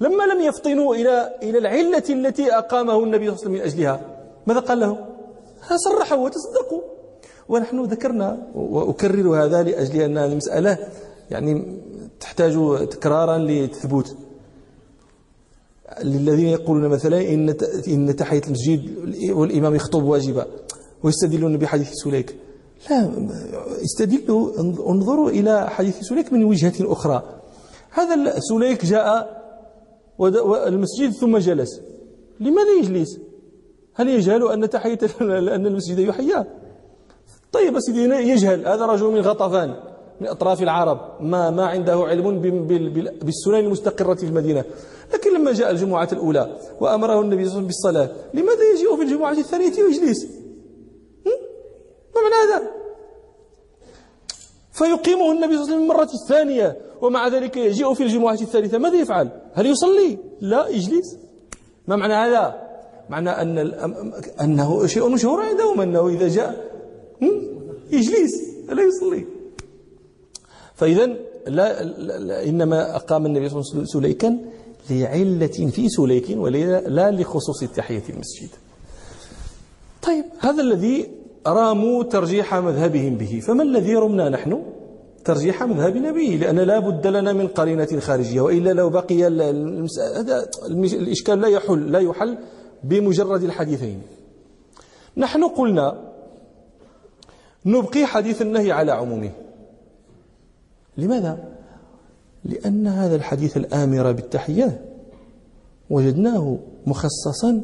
لما 0.00 0.24
لم 0.32 0.40
يفطنوا 0.40 0.94
إلى 0.94 1.34
إلى 1.42 1.58
العلة 1.58 2.04
التي 2.10 2.52
أقامه 2.52 3.04
النبي 3.04 3.24
صلى 3.24 3.34
الله 3.34 3.40
عليه 3.40 3.40
وسلم 3.40 3.52
من 3.52 3.60
أجلها 3.60 4.00
ماذا 4.46 4.60
قال 4.60 4.80
له 4.80 5.06
صرحوا 5.76 6.24
وتصدقوا. 6.24 6.82
ونحن 7.48 7.82
ذكرنا 7.84 8.28
وأكرر 8.54 9.44
هذا 9.44 9.62
لأجل 9.62 10.00
أن 10.00 10.18
المسألة 10.18 10.78
يعني 11.30 11.80
تحتاج 12.20 12.54
تكرارا 12.88 13.38
لتثبت 13.38 14.16
للذين 16.04 16.46
يقولون 16.46 16.88
مثلا 16.88 17.20
إن 17.20 17.56
إن 17.88 18.16
تحية 18.16 18.42
المسجد 18.46 18.80
والإمام 19.30 19.74
يخطب 19.74 20.02
واجبة 20.02 20.46
ويستدلون 21.02 21.56
بحديث 21.56 21.90
سليك. 21.92 22.36
لا 22.90 23.10
استدلوا 23.84 24.60
انظروا 24.90 25.30
إلى 25.30 25.70
حديث 25.70 25.98
سليك 26.00 26.32
من 26.32 26.44
وجهة 26.44 26.74
أخرى. 26.80 27.22
هذا 27.90 28.38
سليك 28.38 28.84
جاء 28.84 29.36
المسجد 30.66 31.10
ثم 31.10 31.38
جلس. 31.38 31.80
لماذا 32.40 32.70
يجلس؟ 32.80 33.18
هل 33.94 34.08
يجهل 34.08 34.52
أن 34.52 34.70
تحية 34.70 34.98
أن 35.56 35.66
المسجد 35.66 35.98
يحيى 35.98 36.44
طيب 37.52 37.80
سيدي 37.80 38.00
يجهل. 38.00 38.66
هذا 38.66 38.86
رجل 38.86 39.06
من 39.06 39.20
غطفان 39.20 39.74
من 40.20 40.26
أطراف 40.26 40.62
العرب. 40.62 41.00
ما 41.20 41.50
ما 41.50 41.66
عنده 41.66 41.94
علم 41.94 42.40
بالسنن 43.22 43.58
المستقرة 43.58 44.14
في 44.14 44.26
المدينة. 44.26 44.64
لكن 45.14 45.34
لما 45.34 45.52
جاء 45.52 45.70
الجمعة 45.70 46.08
الأولى 46.12 46.56
وأمره 46.80 47.20
النبي 47.20 47.48
صلى 47.48 47.58
الله 47.58 47.66
عليه 47.66 47.66
وسلم 47.66 47.66
بالصلاة 47.66 48.10
لماذا 48.34 48.62
يجيء 48.74 48.96
في 48.96 49.02
الجمعة 49.02 49.32
الثانية 49.32 49.82
ويجلس 49.82 50.26
ما 52.16 52.22
معنى 52.22 52.52
هذا؟ 52.52 52.70
فيقيمه 54.72 55.32
النبي 55.32 55.54
صلى 55.54 55.62
الله 55.62 55.64
عليه 55.64 55.76
وسلم 55.76 55.82
المرة 55.82 56.10
الثانية 56.14 56.76
ومع 57.02 57.28
ذلك 57.28 57.56
يجيء 57.56 57.94
في 57.94 58.02
الجمعة 58.02 58.32
الثالثة. 58.32 58.78
ماذا 58.78 58.96
يفعل؟ 58.96 59.30
هل 59.54 59.66
يصلي؟ 59.66 60.18
لا 60.40 60.68
يجلس. 60.68 61.16
ما 61.88 61.96
معنى 61.96 62.14
هذا؟ 62.14 62.66
معنى 63.10 63.30
أن 63.30 63.58
أنه 64.40 64.86
شيء 64.86 65.08
مشهور 65.08 65.42
عندهم 65.42 65.80
أنه 65.80 66.08
إذا 66.08 66.28
جاء 66.28 66.70
يجلس 67.90 68.34
لا 68.68 68.82
يصلي. 68.82 69.26
فإذا 70.74 71.06
لا, 71.46 71.82
لا 72.18 72.44
إنما 72.44 72.96
أقام 72.96 73.26
النبي 73.26 73.48
صلى 73.48 73.60
الله 73.60 73.70
عليه 73.70 73.82
وسلم 73.82 74.00
سليكا 74.00 74.38
لعلة 74.90 75.70
في 75.70 75.88
سليك 75.88 76.26
ولا 76.30 77.10
لخصوص 77.10 77.64
تحية 77.76 78.02
المسجد. 78.08 78.48
طيب 80.02 80.24
هذا 80.38 80.62
الذي 80.62 81.10
راموا 81.46 82.02
ترجيح 82.02 82.54
مذهبهم 82.54 83.14
به. 83.14 83.40
فما 83.40 83.62
الذي 83.62 83.94
رمنا 83.94 84.28
نحن؟ 84.28 84.62
ترجيح 85.24 85.62
مذهبنا 85.62 86.10
به 86.10 86.38
لأن 86.40 86.58
لا 86.58 86.78
بد 86.78 87.06
لنا 87.06 87.32
من 87.32 87.48
قرينة 87.48 88.00
خارجية 88.00 88.40
وإلا 88.40 88.72
لو 88.72 88.90
بقي 88.90 89.24
هذا 89.24 90.48
الإشكال 90.82 91.40
لا 91.40 91.48
يحل 91.48 91.92
لا 91.92 91.98
يحل 91.98 92.38
بمجرد 92.84 93.42
الحديثين. 93.42 94.02
نحن 95.16 95.44
قلنا 95.44 96.12
نبقي 97.66 98.06
حديث 98.06 98.42
النهي 98.42 98.72
على 98.72 98.92
عمومه. 98.92 99.30
لماذا؟ 100.98 101.38
لأن 102.44 102.86
هذا 102.86 103.16
الحديث 103.16 103.56
الآمر 103.56 104.12
بالتحية 104.12 104.84
وجدناه 105.90 106.58
مخصصا 106.86 107.60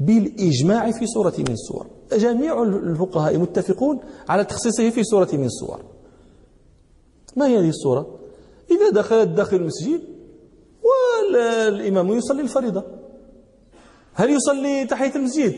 بالإجماع 0.00 0.90
في 0.90 1.06
سورة 1.06 1.34
من 1.38 1.52
السور 1.52 1.86
جميع 2.12 2.62
الفقهاء 2.62 3.36
متفقون 3.36 4.00
على 4.28 4.44
تخصيصه 4.44 4.90
في 4.90 5.04
سورة 5.04 5.28
من 5.32 5.44
السور 5.44 5.80
ما 7.36 7.46
هي 7.46 7.58
هذه 7.58 7.68
السورة؟ 7.68 8.18
إذا 8.70 8.90
دخلت 8.90 9.28
داخل 9.28 9.56
المسجد 9.56 10.00
والإمام 10.82 12.08
يصلي 12.08 12.42
الفريضة 12.42 12.84
هل 14.14 14.30
يصلي 14.30 14.84
تحية 14.84 15.14
المسجد؟ 15.16 15.54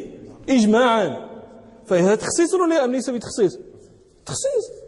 إجماعا 0.48 1.28
فهذا 1.86 2.14
تخصيص 2.14 2.54
ولا 2.54 2.86
ليس 2.86 3.10
بتخصيص؟ 3.10 3.58
تخصيص 4.26 4.82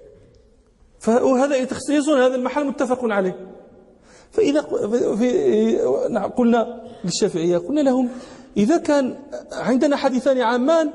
فهذا 0.98 1.64
تخصيص 1.64 2.08
هذا 2.08 2.34
المحل 2.34 2.66
متفق 2.66 3.04
عليه 3.04 3.54
فإذا 4.30 4.62
في 5.16 5.76
قلنا 6.36 6.82
للشافعية 7.04 7.58
قلنا 7.58 7.80
لهم 7.80 8.08
إذا 8.56 8.76
كان 8.76 9.16
عندنا 9.52 9.96
حديثان 9.96 10.40
عامان 10.40 10.90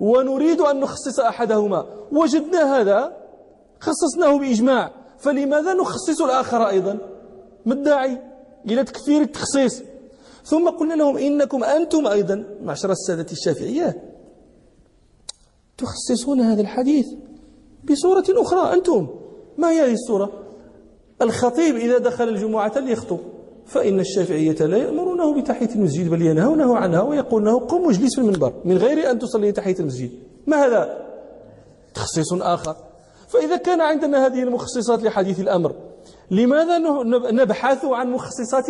ونريد 0.00 0.60
أن 0.60 0.80
نخصص 0.80 1.20
أحدهما. 1.20 1.86
وجدنا 2.12 2.80
هذا 2.80 3.16
خصصناه 3.80 4.38
بإجماع. 4.38 4.90
فلماذا 5.18 5.74
نخصص 5.74 6.22
الآخر 6.22 6.68
أيضا؟ 6.68 6.98
ما 7.66 7.74
الداعي 7.74 8.18
إلى 8.66 8.84
تكثير 8.84 9.22
التخصيص؟ 9.22 9.82
ثم 10.44 10.68
قلنا 10.68 10.94
لهم 10.94 11.18
إنكم 11.18 11.64
أنتم 11.64 12.06
أيضا 12.06 12.44
معشر 12.62 12.90
السادة 12.90 13.26
الشافعية 13.32 14.02
تخصصون 15.78 16.40
هذا 16.40 16.60
الحديث 16.60 17.06
بصورة 17.84 18.24
أخرى. 18.28 18.74
أنتم 18.74 19.08
ما 19.58 19.70
هي 19.70 19.80
هذه 19.80 19.92
الصورة؟ 19.92 20.32
الخطيب 21.22 21.76
إذا 21.76 21.98
دخل 21.98 22.28
الجمعة 22.28 22.78
ليخطب 22.78 23.18
فإن 23.72 24.00
الشافعية 24.00 24.66
لا 24.66 24.76
يأمرونه 24.76 25.40
بتحية 25.40 25.74
المسجد 25.74 26.10
بل 26.10 26.22
ينهونه 26.22 26.76
عنها 26.76 27.00
ويقول 27.00 27.44
له 27.44 27.60
قم 27.60 27.86
واجلس 27.86 28.14
في 28.14 28.20
المنبر 28.20 28.52
من 28.64 28.76
غير 28.76 29.10
أن 29.10 29.18
تصلي 29.18 29.52
تحية 29.52 29.76
المسجد. 29.80 30.10
ما 30.46 30.66
هذا؟ 30.66 31.06
تخصيص 31.94 32.32
آخر. 32.32 32.76
فإذا 33.28 33.56
كان 33.56 33.80
عندنا 33.80 34.26
هذه 34.26 34.42
المخصصات 34.42 35.02
لحديث 35.02 35.40
الأمر 35.40 35.74
لماذا 36.30 36.78
نبحث 37.30 37.84
عن 37.84 38.10
مخصصات 38.10 38.66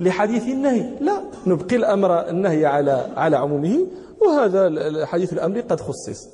لحديث 0.00 0.42
النهي؟ 0.42 0.98
لا 1.00 1.22
نبقي 1.46 1.76
الأمر 1.76 2.28
النهي 2.28 2.66
على 2.66 3.06
على 3.16 3.36
عمومه 3.36 3.86
وهذا 4.20 5.06
حديث 5.06 5.32
الأمر 5.32 5.60
قد 5.60 5.80
خصص. 5.80 6.28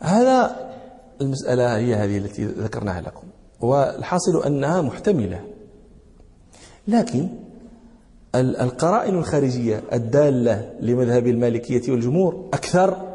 هذا 0.00 0.56
المسألة 1.20 1.76
هي 1.76 1.94
هذه 1.94 2.18
التي 2.18 2.44
ذكرناها 2.44 3.00
لكم 3.00 3.26
والحاصل 3.60 4.42
أنها 4.46 4.82
محتملة. 4.82 5.57
لكن 6.88 7.28
القرائن 8.34 9.14
الخارجية 9.14 9.82
الدالة 9.92 10.72
لمذهب 10.80 11.26
المالكية 11.26 11.92
والجمهور 11.92 12.48
أكثر 12.52 13.08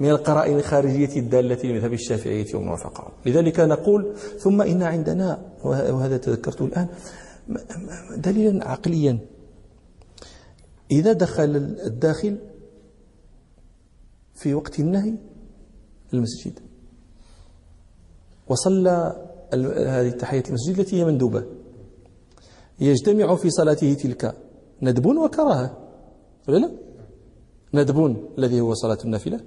من 0.00 0.10
القرائن 0.10 0.56
الخارجية 0.58 1.20
الدالة 1.20 1.58
لمذهب 1.64 1.92
الشافعية 1.92 2.54
والموافقة 2.54 3.12
لذلك 3.26 3.60
نقول 3.60 4.14
ثم 4.38 4.62
إن 4.62 4.82
عندنا 4.82 5.38
وهذا 5.64 6.16
تذكرته 6.16 6.64
الآن 6.64 6.88
دليلا 8.16 8.68
عقليا. 8.68 9.18
إذا 10.90 11.12
دخل 11.12 11.56
الداخل 11.86 12.38
في 14.34 14.54
وقت 14.54 14.80
النهي 14.80 15.14
المسجد 16.14 16.58
وصلى 18.48 19.26
هذه 19.86 20.10
تحية 20.10 20.42
المسجد 20.48 20.78
التي 20.78 21.00
هي 21.00 21.04
مندوبة 21.04 21.44
يجتمع 22.80 23.34
في 23.34 23.50
صلاته 23.50 23.94
تلك. 23.94 24.34
ندب 24.82 25.06
وكراهة. 25.06 25.76
ولا 26.48 26.58
لا؟ 26.58 26.70
ندب 27.74 28.16
الذي 28.38 28.60
هو 28.60 28.74
صلاة 28.74 28.98
النافلة. 29.04 29.40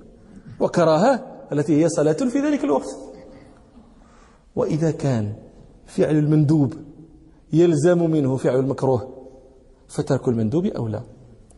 وكراهة 0.59 1.25
التي 1.51 1.83
هي 1.83 1.89
صلاة 1.89 2.13
في 2.13 2.39
ذلك 2.39 2.63
الوقت. 2.63 2.97
وإذا 4.55 4.91
كان 4.91 5.33
فعل 5.85 6.15
المندوب 6.15 6.73
يلزم 7.53 8.11
منه 8.11 8.37
فعل 8.37 8.59
المكروه 8.59 9.09
فترك 9.87 10.27
المندوب 10.27 10.65
أولى 10.65 11.01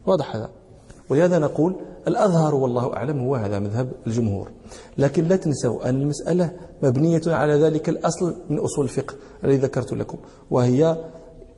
واضح 0.05 0.35
هذا. 0.35 0.49
ولهذا 1.09 1.39
نقول 1.39 1.75
الأظهر 2.07 2.55
والله 2.55 2.93
أعلم 2.93 3.19
هو 3.19 3.35
هذا 3.35 3.59
مذهب 3.59 3.91
الجمهور. 4.07 4.51
لكن 4.97 5.23
لا 5.27 5.35
تنسوا 5.35 5.89
أن 5.89 6.01
المسألة 6.01 6.51
مبنية 6.83 7.21
على 7.27 7.53
ذلك 7.53 7.89
الأصل 7.89 8.35
من 8.49 8.59
أصول 8.59 8.85
الفقه 8.85 9.15
الذي 9.43 9.57
ذكرت 9.57 9.93
لكم 9.93 10.17
وهي 10.51 10.97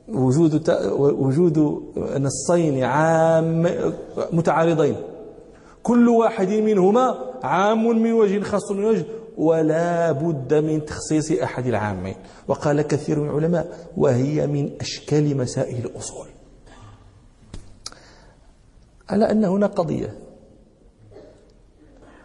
وجود 0.08 0.70
وجود 0.98 1.58
نصين 2.18 2.84
عام 2.84 3.66
متعارضين. 4.32 4.96
كل 5.82 6.08
واحد 6.08 6.48
منهما 6.48 7.18
عام 7.42 8.02
من 8.02 8.12
وجه 8.12 8.40
خاص 8.40 8.70
من 8.70 8.84
وجه 8.84 9.04
ولا 9.38 10.12
بد 10.12 10.54
من 10.54 10.84
تخصيص 10.84 11.32
أحد 11.32 11.66
العامين. 11.66 12.14
وقال 12.48 12.82
كثير 12.82 13.20
من 13.20 13.30
العلماء 13.30 13.90
وهي 13.96 14.46
من 14.46 14.70
أشكال 14.80 15.36
مسائل 15.36 15.84
الأصول. 15.84 16.26
على 19.08 19.30
أن 19.30 19.44
هنا 19.44 19.66
قضية. 19.66 20.14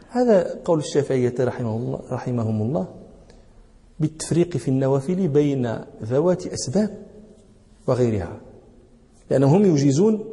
هذا 0.10 0.60
قول 0.66 0.80
الشافعية 0.80 1.36
رحمه 1.40 1.76
الله 1.76 2.00
رحمهم 2.12 2.62
الله 2.62 2.88
بالتفريق 4.00 4.58
في 4.58 4.68
النوافل 4.68 5.28
بين 5.28 5.80
ذوات 6.04 6.48
أسباب. 6.48 7.09
وغيرها. 7.90 8.42
لأنهم 9.30 9.66
يجيزون 9.66 10.26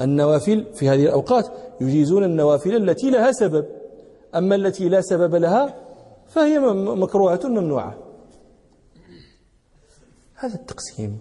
النوافل 0.00 0.66
في 0.74 0.88
هذه 0.88 1.02
الأوقات 1.02 1.46
يجيزون 1.80 2.24
النوافل 2.24 2.76
التي 2.76 3.10
لها 3.10 3.32
سبب. 3.32 3.66
أما 4.34 4.54
التي 4.54 4.88
لا 4.88 5.00
سبب 5.00 5.34
لها 5.34 5.74
فهي 6.28 6.58
مكروهة 6.74 7.40
ممنوعة. 7.44 7.98
هذا 10.34 10.54
التقسيم 10.54 11.18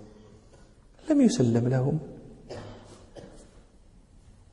لم 1.10 1.22
يسلم 1.22 1.68
لهم. 1.68 2.00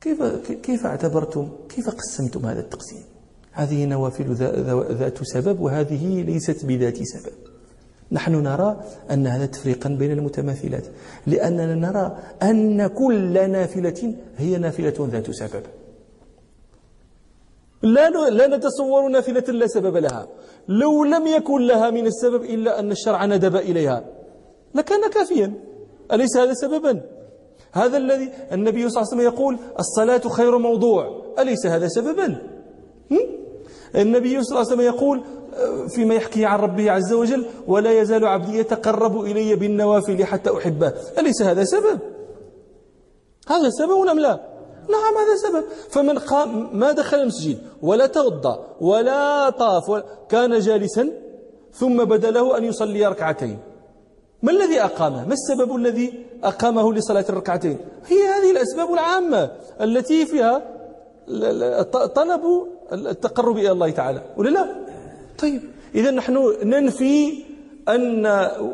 كيف 0.01 0.23
كيف 0.63 0.85
اعتبرتم 0.85 1.49
كيف 1.69 1.89
قسمتم 1.89 2.45
هذا 2.45 2.59
التقسيم؟ 2.59 3.03
هذه 3.51 3.85
نوافل 3.85 4.33
ذات 4.99 5.23
سبب 5.23 5.59
وهذه 5.59 6.21
ليست 6.21 6.65
بذات 6.65 6.97
سبب. 7.03 7.52
نحن 8.11 8.43
نرى 8.43 8.83
أن 9.11 9.27
هذا 9.27 9.45
تفريقا 9.45 9.89
بين 9.89 10.11
المتماثلات 10.11 10.83
لأننا 11.27 11.75
نرى 11.75 12.17
أن 12.43 12.87
كل 12.87 13.51
نافلة 13.51 14.13
هي 14.37 14.57
نافلة 14.57 15.09
ذات 15.11 15.31
سبب. 15.31 15.63
لا 17.81 18.09
لا 18.09 18.47
نتصور 18.47 19.07
نافلة 19.07 19.53
لا 19.53 19.67
سبب 19.67 19.97
لها. 19.97 20.27
لو 20.67 21.03
لم 21.03 21.27
يكن 21.27 21.61
لها 21.67 21.89
من 21.89 22.05
السبب 22.05 22.43
إلا 22.43 22.79
أن 22.79 22.91
الشرع 22.91 23.25
ندب 23.25 23.55
إليها. 23.55 24.03
لكان 24.75 25.09
كافيا. 25.09 25.53
أليس 26.11 26.37
هذا 26.37 26.53
سببا؟ 26.53 27.01
هذا 27.71 27.97
الذي 27.97 28.31
النبي 28.51 28.89
صلى 28.89 29.01
الله 29.01 29.13
عليه 29.13 29.21
وسلم 29.21 29.33
يقول 29.33 29.57
الصلاة 29.79 30.29
خير 30.29 30.57
موضوع. 30.57 31.23
أليس 31.39 31.65
هذا 31.65 31.87
سببا؟ 31.87 32.41
النبي 33.95 34.43
صلى 34.43 34.59
الله 34.59 34.71
عليه 34.71 34.75
وسلم 34.75 34.81
يقول 34.81 35.23
فيما 35.89 36.15
يحكي 36.15 36.45
عن 36.45 36.59
ربه 36.59 36.91
عز 36.91 37.13
وجل 37.13 37.45
ولا 37.67 38.01
يزال 38.01 38.25
عبدي 38.25 38.57
يتقرب 38.57 39.21
إلي 39.21 39.55
بالنوافل 39.55 40.25
حتى 40.25 40.57
أحبه. 40.57 40.93
أليس 41.17 41.41
هذا 41.41 41.63
سبب؟ 41.63 41.99
هذا 43.47 43.69
سبب 43.69 44.07
أم 44.07 44.19
لا؟ 44.19 44.39
نعم 44.89 45.13
هذا 45.17 45.35
سبب. 45.43 45.63
فمن 45.89 46.19
قام 46.19 46.79
ما 46.79 46.91
دخل 46.91 47.17
المسجد 47.17 47.57
ولا 47.81 48.05
توضا 48.07 48.67
ولا 48.81 49.49
طاف 49.49 50.03
كان 50.29 50.59
جالسا 50.59 51.09
ثم 51.73 52.03
بدا 52.03 52.31
له 52.31 52.57
أن 52.57 52.63
يصلي 52.63 53.07
ركعتين. 53.07 53.59
ما 54.43 54.51
الذي 54.51 54.81
أقامه؟ 54.81 55.25
ما 55.25 55.33
السبب 55.33 55.75
الذي 55.75 56.25
أقامه 56.43 56.93
لصلاة 56.93 57.25
الركعتين؟ 57.29 57.77
هي 58.07 58.27
هذه 58.27 58.51
الأسباب 58.51 58.93
العامة 58.93 59.51
التي 59.81 60.25
فيها 60.25 60.61
طلب 62.15 62.41
التقرب 62.93 63.57
إلى 63.57 63.71
الله 63.71 63.89
تعالى 63.89 64.21
ولا 64.37 64.49
لا؟ 64.49 64.82
طيب 65.43 65.61
إذا 65.95 66.11
نحن 66.11 66.55
ننفي 66.63 67.43
أن 67.89 68.27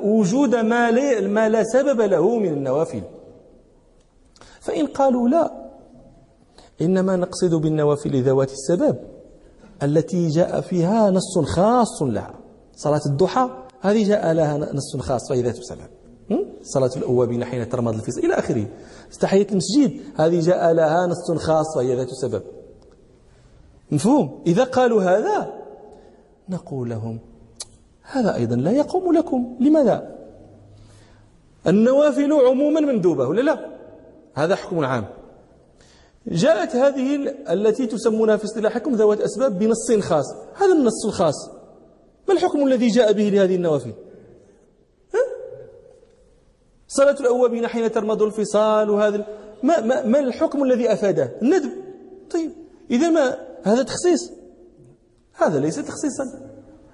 وجود 0.03 0.55
ما, 0.55 0.91
ما 1.21 1.49
لا 1.49 1.63
سبب 1.63 2.01
له 2.01 2.37
من 2.37 2.53
النوافل. 2.53 3.01
فإن 4.61 4.87
قالوا 4.87 5.29
لا 5.29 5.69
إنما 6.81 7.15
نقصد 7.15 7.55
بالنوافل 7.55 8.23
ذوات 8.23 8.51
السبب 8.51 8.95
التي 9.83 10.27
جاء 10.27 10.61
فيها 10.61 11.11
نص 11.11 11.39
خاص 11.39 12.01
لها. 12.01 12.33
صلاة 12.75 13.01
الضحى 13.05 13.49
هذه 13.81 14.07
جاء 14.07 14.33
لها 14.33 14.57
نص 14.57 14.97
خاص 14.97 15.31
وهي 15.31 15.41
ذات 15.41 15.55
سبب 15.55 15.89
صلاة 16.63 16.91
الأوابين 16.97 17.45
حين 17.45 17.69
ترمض 17.69 17.93
الفصل 17.93 18.19
إلى 18.21 18.33
آخره. 18.33 18.67
استحية 19.11 19.47
المسجد 19.51 20.01
هذه 20.15 20.39
جاء 20.39 20.71
لها 20.71 21.07
نص 21.07 21.31
خاص 21.31 21.77
وهي 21.77 21.95
ذات 21.95 22.09
سبب. 22.09 22.41
مفهوم؟ 23.91 24.43
إذا 24.47 24.63
قالوا 24.63 25.03
هذا 25.03 25.58
نقول 26.49 26.89
لهم 26.89 27.19
هذا 28.01 28.35
أيضا 28.35 28.55
لا 28.55 28.71
يقوم 28.71 29.13
لكم. 29.13 29.57
لماذا؟ 29.59 30.15
النوافل 31.67 32.33
عموما 32.33 32.79
مندوبة 32.79 33.27
ولا 33.27 33.41
لا؟ 33.41 33.69
هذا 34.33 34.55
حكم 34.55 34.85
عام. 34.85 35.05
جاءت 36.27 36.75
هذه 36.75 37.35
التي 37.49 37.85
تسمونها 37.85 38.37
في 38.37 38.45
اصطلاحكم 38.45 38.95
ذوات 38.95 39.21
أسباب 39.21 39.59
بنص 39.59 39.91
خاص. 39.99 40.25
هذا 40.55 40.73
النص 40.73 41.05
الخاص. 41.05 41.49
ما 42.27 42.33
الحكم 42.33 42.67
الذي 42.67 42.87
جاء 42.87 43.11
به 43.11 43.29
لهذه 43.29 43.55
النوافل؟ 43.55 43.93
صلاة 46.87 47.15
الأوابين 47.19 47.67
حين 47.67 47.91
ترمض 47.91 48.21
الفصال 48.21 48.89
وهذا 48.89 49.27
ما, 49.63 49.81
ما, 49.81 50.05
ما 50.05 50.19
الحكم 50.19 50.63
الذي 50.63 50.93
أفاده؟ 50.93 51.31
الندب. 51.41 51.71
طيب 52.31 52.51
إذا 52.91 53.09
ما 53.09 53.37
هذا 53.63 53.83
تخصيص. 53.83 54.31
هذا 55.41 55.59
ليس 55.59 55.75
تخصيصا. 55.75 56.23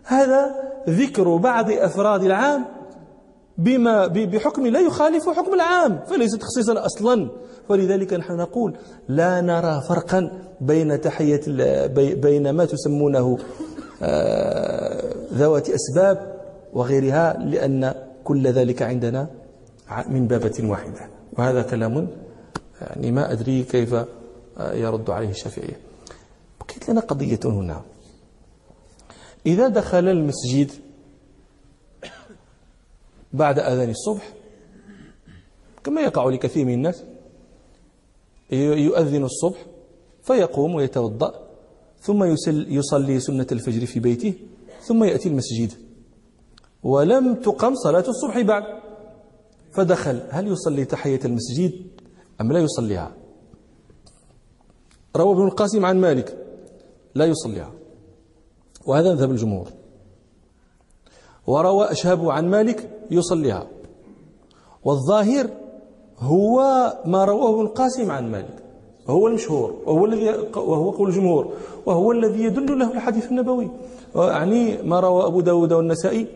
هذا 0.03 0.55
ذكر 0.89 1.37
بعض 1.37 1.71
أفراد 1.71 2.23
العام 2.23 2.65
بما 3.57 4.07
بحكم 4.07 4.67
لا 4.67 4.79
يخالف 4.79 5.29
حكم 5.29 5.53
العام 5.53 5.99
فليس 6.07 6.31
تخصيصا 6.31 6.85
أصلا. 6.85 7.29
ولذلك 7.69 8.13
نحن 8.13 8.33
نقول 8.37 8.77
لا 9.07 9.41
نرى 9.41 9.81
فرقا 9.89 10.31
بين 10.61 11.01
تحية 11.01 11.41
بين 12.13 12.49
ما 12.49 12.65
تسمونه 12.65 13.37
آه، 14.01 15.13
ذوات 15.33 15.69
أسباب 15.69 16.35
وغيرها 16.73 17.37
لأن 17.37 17.93
كل 18.23 18.47
ذلك 18.47 18.81
عندنا 18.81 19.27
من 20.09 20.27
بابة 20.27 20.53
واحدة. 20.63 21.09
وهذا 21.37 21.61
كلام 21.61 22.07
يعني 22.81 23.11
ما 23.11 23.31
أدري 23.31 23.63
كيف 23.63 23.93
آه، 23.93 24.73
يرد 24.73 25.09
عليه 25.09 25.29
الشافعية 25.29 25.79
بقيت 26.59 26.89
لنا 26.89 27.01
قضية 27.01 27.39
هنا. 27.45 27.81
إذا 29.45 29.67
دخل 29.67 30.07
المسجد 30.07 30.71
بعد 33.33 33.59
أذان 33.59 33.89
الصبح 33.89 34.33
كما 35.83 36.01
يقع 36.01 36.29
لكثير 36.29 36.65
من 36.65 36.73
الناس 36.73 37.03
يؤذن 38.51 39.23
الصبح 39.23 39.65
فيقوم 40.23 40.75
ويتوضأ 40.75 41.45
ثم 41.99 42.23
يصلي 42.69 43.19
سنة 43.19 43.47
الفجر 43.51 43.85
في 43.85 43.99
بيته 43.99 44.33
ثم 44.81 45.03
يأتي 45.03 45.29
المسجد. 45.29 45.73
ولم 46.83 47.35
تقم 47.35 47.75
صلاة 47.75 48.03
الصبح 48.07 48.41
بعد 48.41 48.63
فدخل. 49.73 50.21
هل 50.29 50.47
يصلي 50.47 50.85
تحية 50.85 51.19
المسجد 51.25 51.87
أم 52.41 52.51
لا 52.51 52.59
يصليها؟ 52.59 53.15
روى 55.15 55.33
ابن 55.33 55.47
القاسم 55.47 55.85
عن 55.85 56.01
مالك 56.01 56.37
لا 57.15 57.25
يصليها. 57.25 57.73
وهذا 58.85 59.13
مذهب 59.13 59.31
الجمهور. 59.31 59.67
وروى 61.47 61.91
أشهب 61.91 62.29
عن 62.29 62.49
مالك 62.49 62.89
يصليها. 63.11 63.67
والظاهر 64.83 65.49
هو 66.19 66.57
ما 67.05 67.25
رواه 67.25 67.49
ابن 67.53 67.61
القاسم 67.61 68.11
عن 68.11 68.31
مالك. 68.31 68.55
وهو 69.07 69.27
المشهور 69.27 69.75
وهو 69.85 70.05
الذي 70.05 70.29
وهو 70.55 70.89
قول 70.89 71.09
الجمهور. 71.09 71.53
وهو 71.85 72.11
الذي 72.11 72.43
يدل 72.43 72.79
له 72.79 72.91
الحديث 72.91 73.25
النبوي. 73.31 73.69
يعني 74.15 74.81
ما 74.81 74.99
روى 74.99 75.25
أبو 75.25 75.41
داود 75.41 75.73
والنسائي 75.73 76.27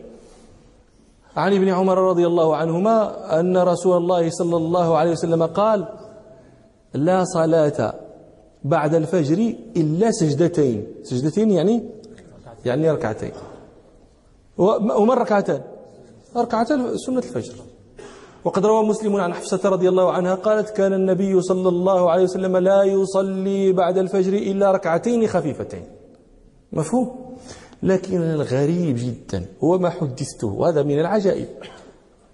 عن 1.36 1.54
ابن 1.54 1.68
عمر 1.68 1.98
رضي 1.98 2.26
الله 2.26 2.56
عنهما 2.56 2.96
أن 3.40 3.56
رسول 3.56 3.96
الله 3.96 4.30
صلى 4.30 4.56
الله 4.56 4.96
عليه 4.96 5.10
وسلم 5.10 5.42
قال 5.46 5.88
لا 6.94 7.24
صلاة 7.24 7.94
بعد 8.64 8.94
الفجر 8.94 9.54
إلا 9.76 10.10
سجدتين. 10.10 10.86
سجدتين 11.02 11.50
يعني 11.50 11.99
يعني 12.64 12.90
ركعتين. 12.90 13.32
وما 14.58 15.12
الركعتان؟ 15.12 15.62
ركعتان 16.36 16.98
سنة 16.98 17.18
الفجر. 17.18 17.54
وقد 18.44 18.66
روى 18.66 18.88
مسلم 18.88 19.16
عن 19.16 19.34
حفصة 19.34 19.68
رضي 19.68 19.88
الله 19.88 20.12
عنها 20.12 20.34
قالت 20.34 20.70
كان 20.70 20.92
النبي 20.92 21.42
صلى 21.42 21.68
الله 21.68 22.10
عليه 22.10 22.22
وسلم 22.22 22.56
لا 22.56 22.82
يصلي 22.82 23.72
بعد 23.72 23.98
الفجر 23.98 24.32
إلا 24.32 24.72
ركعتين 24.72 25.26
خفيفتين. 25.26 25.84
مفهوم؟ 26.72 27.36
لكن 27.82 28.20
الغريب 28.20 28.96
جدا 28.98 29.44
هو 29.64 29.78
ما 29.78 29.90
حدثته 29.90 30.46
وهذا 30.46 30.82
من 30.82 31.00
العجائب. 31.00 31.48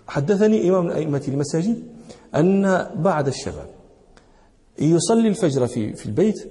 حدثني 0.08 0.68
إمام 0.70 0.90
أئمة 0.90 1.22
المساجد 1.28 1.82
أن 2.34 2.86
بعض 2.94 3.26
الشباب 3.28 3.66
يصلي 4.78 5.28
الفجر 5.28 5.66
في 5.66 5.92
في 5.92 6.06
البيت 6.06 6.50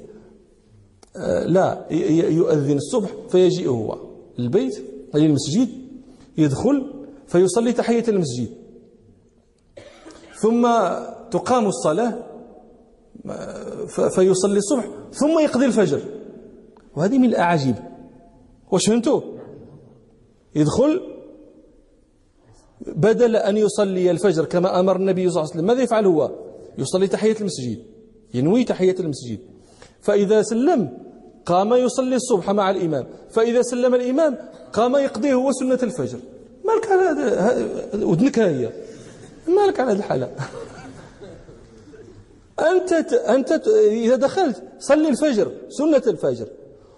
لا 1.46 1.86
يؤذن 2.30 2.78
الصبح 2.78 3.10
فيجيء 3.30 3.70
هو. 3.70 3.98
البيت 4.40 4.84
أي 5.16 5.26
المسجد 5.26 5.70
يدخل 6.38 6.94
فيصلي 7.28 7.74
تحية 7.74 8.04
المسجد. 8.08 8.50
ثم 10.42 10.62
تقام 11.32 11.68
الصلاة 11.68 12.24
فيصلي 13.88 14.58
الصبح 14.58 14.90
ثم 15.14 15.40
يقضي 15.40 15.66
الفجر. 15.66 16.02
وهذه 16.96 17.18
من 17.18 17.26
الأعاجيب. 17.26 17.76
واش 18.72 18.88
فهمتوا 18.88 19.22
يدخل 20.56 21.02
بدل 22.88 23.36
أن 23.36 23.58
يصلي 23.58 24.12
الفجر 24.12 24.46
كما 24.46 24.80
أمر 24.80 24.96
النبي 24.96 25.30
صلى 25.30 25.42
الله 25.42 25.52
عليه 25.52 25.60
وسلم. 25.60 25.66
ماذا 25.66 25.82
يفعل 25.82 26.06
هو؟ 26.06 26.32
يصلي 26.78 27.08
تحية 27.08 27.36
المسجد 27.40 27.80
ينوي 28.34 28.64
تحية 28.64 28.96
المسجد. 29.00 29.40
فإذا 30.02 30.42
سلم 30.42 31.05
قام 31.46 31.74
يصلي 31.74 32.16
الصبح 32.16 32.52
مع 32.52 32.70
الإمام. 32.70 33.06
فإذا 33.32 33.62
سلم 33.62 33.96
الإمام 33.96 34.38
قام 34.74 34.96
يقضيه 34.96 35.34
هو 35.34 35.52
سنة 35.52 35.80
الفجر. 35.84 36.20
مالك 36.66 36.92
على 36.92 37.02
هذا 37.02 38.06
ودنك 38.06 38.40
هي. 38.40 38.70
مالك 39.48 39.80
على 39.80 39.92
هذه 39.92 39.98
الحالة. 39.98 40.32
أنت 42.60 42.94
أنت 43.14 43.52
إذا 43.88 44.16
دخلت 44.16 44.64
صلي 44.80 45.10
الفجر 45.10 45.52
سنة 45.70 46.04
الفجر. 46.08 46.48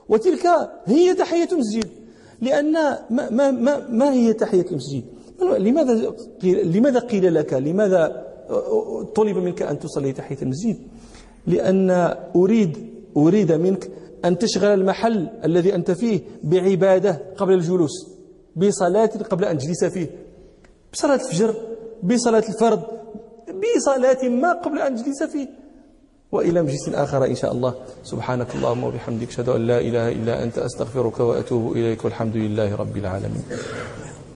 وتلك 0.09 0.47
هي 0.85 1.13
تحية 1.13 1.49
المسجد. 1.51 1.89
لأن 2.41 2.73
ما, 3.09 3.29
ما, 3.29 3.51
ما, 3.51 3.87
ما 3.89 4.13
هي 4.13 4.33
تحية 4.33 4.65
المسجد؟ 4.71 5.03
لماذا 5.41 6.15
قيل, 6.41 6.77
لماذا 6.77 6.99
قيل 6.99 7.35
لك؟ 7.35 7.53
لماذا 7.53 8.27
طلب 9.15 9.37
منك 9.37 9.61
أن 9.61 9.79
تصلي 9.79 10.13
تحية 10.13 10.37
المسجد؟ 10.41 10.77
لأن 11.47 12.15
أريد 12.35 12.87
أريد 13.17 13.51
منك 13.51 13.91
أن 14.25 14.37
تشغل 14.37 14.73
المحل 14.79 15.29
الذي 15.45 15.75
أنت 15.75 15.91
فيه 15.91 16.21
بعبادة 16.43 17.21
قبل 17.37 17.53
الجلوس 17.53 17.91
بصلاة 18.55 19.11
قبل 19.29 19.45
أن 19.45 19.57
تجلس 19.57 19.85
فيه 19.85 20.07
بصلاة 20.93 21.15
الفجر 21.15 21.55
بصلاة 22.03 22.43
الفرض 22.49 22.81
بصلاة 23.47 24.29
ما 24.29 24.53
قبل 24.53 24.79
أن 24.79 24.95
تجلس 24.95 25.23
فيه. 25.23 25.47
وإلى 26.31 26.61
مجلس 26.61 26.89
آخر 26.89 27.25
إن 27.25 27.35
شاء 27.35 27.51
الله. 27.51 27.75
سبحانك 28.03 28.55
اللهم 28.55 28.83
وبحمدك 28.83 29.27
أشهد 29.27 29.49
أن 29.49 29.67
لا 29.67 29.79
إله 29.79 30.11
إلا 30.11 30.43
أنت 30.43 30.57
أستغفرك 30.57 31.19
وأتوب 31.19 31.71
إليك 31.71 32.05
والحمد 32.05 32.35
لله 32.35 32.75
رب 32.75 32.97
العالمين. 32.97 33.43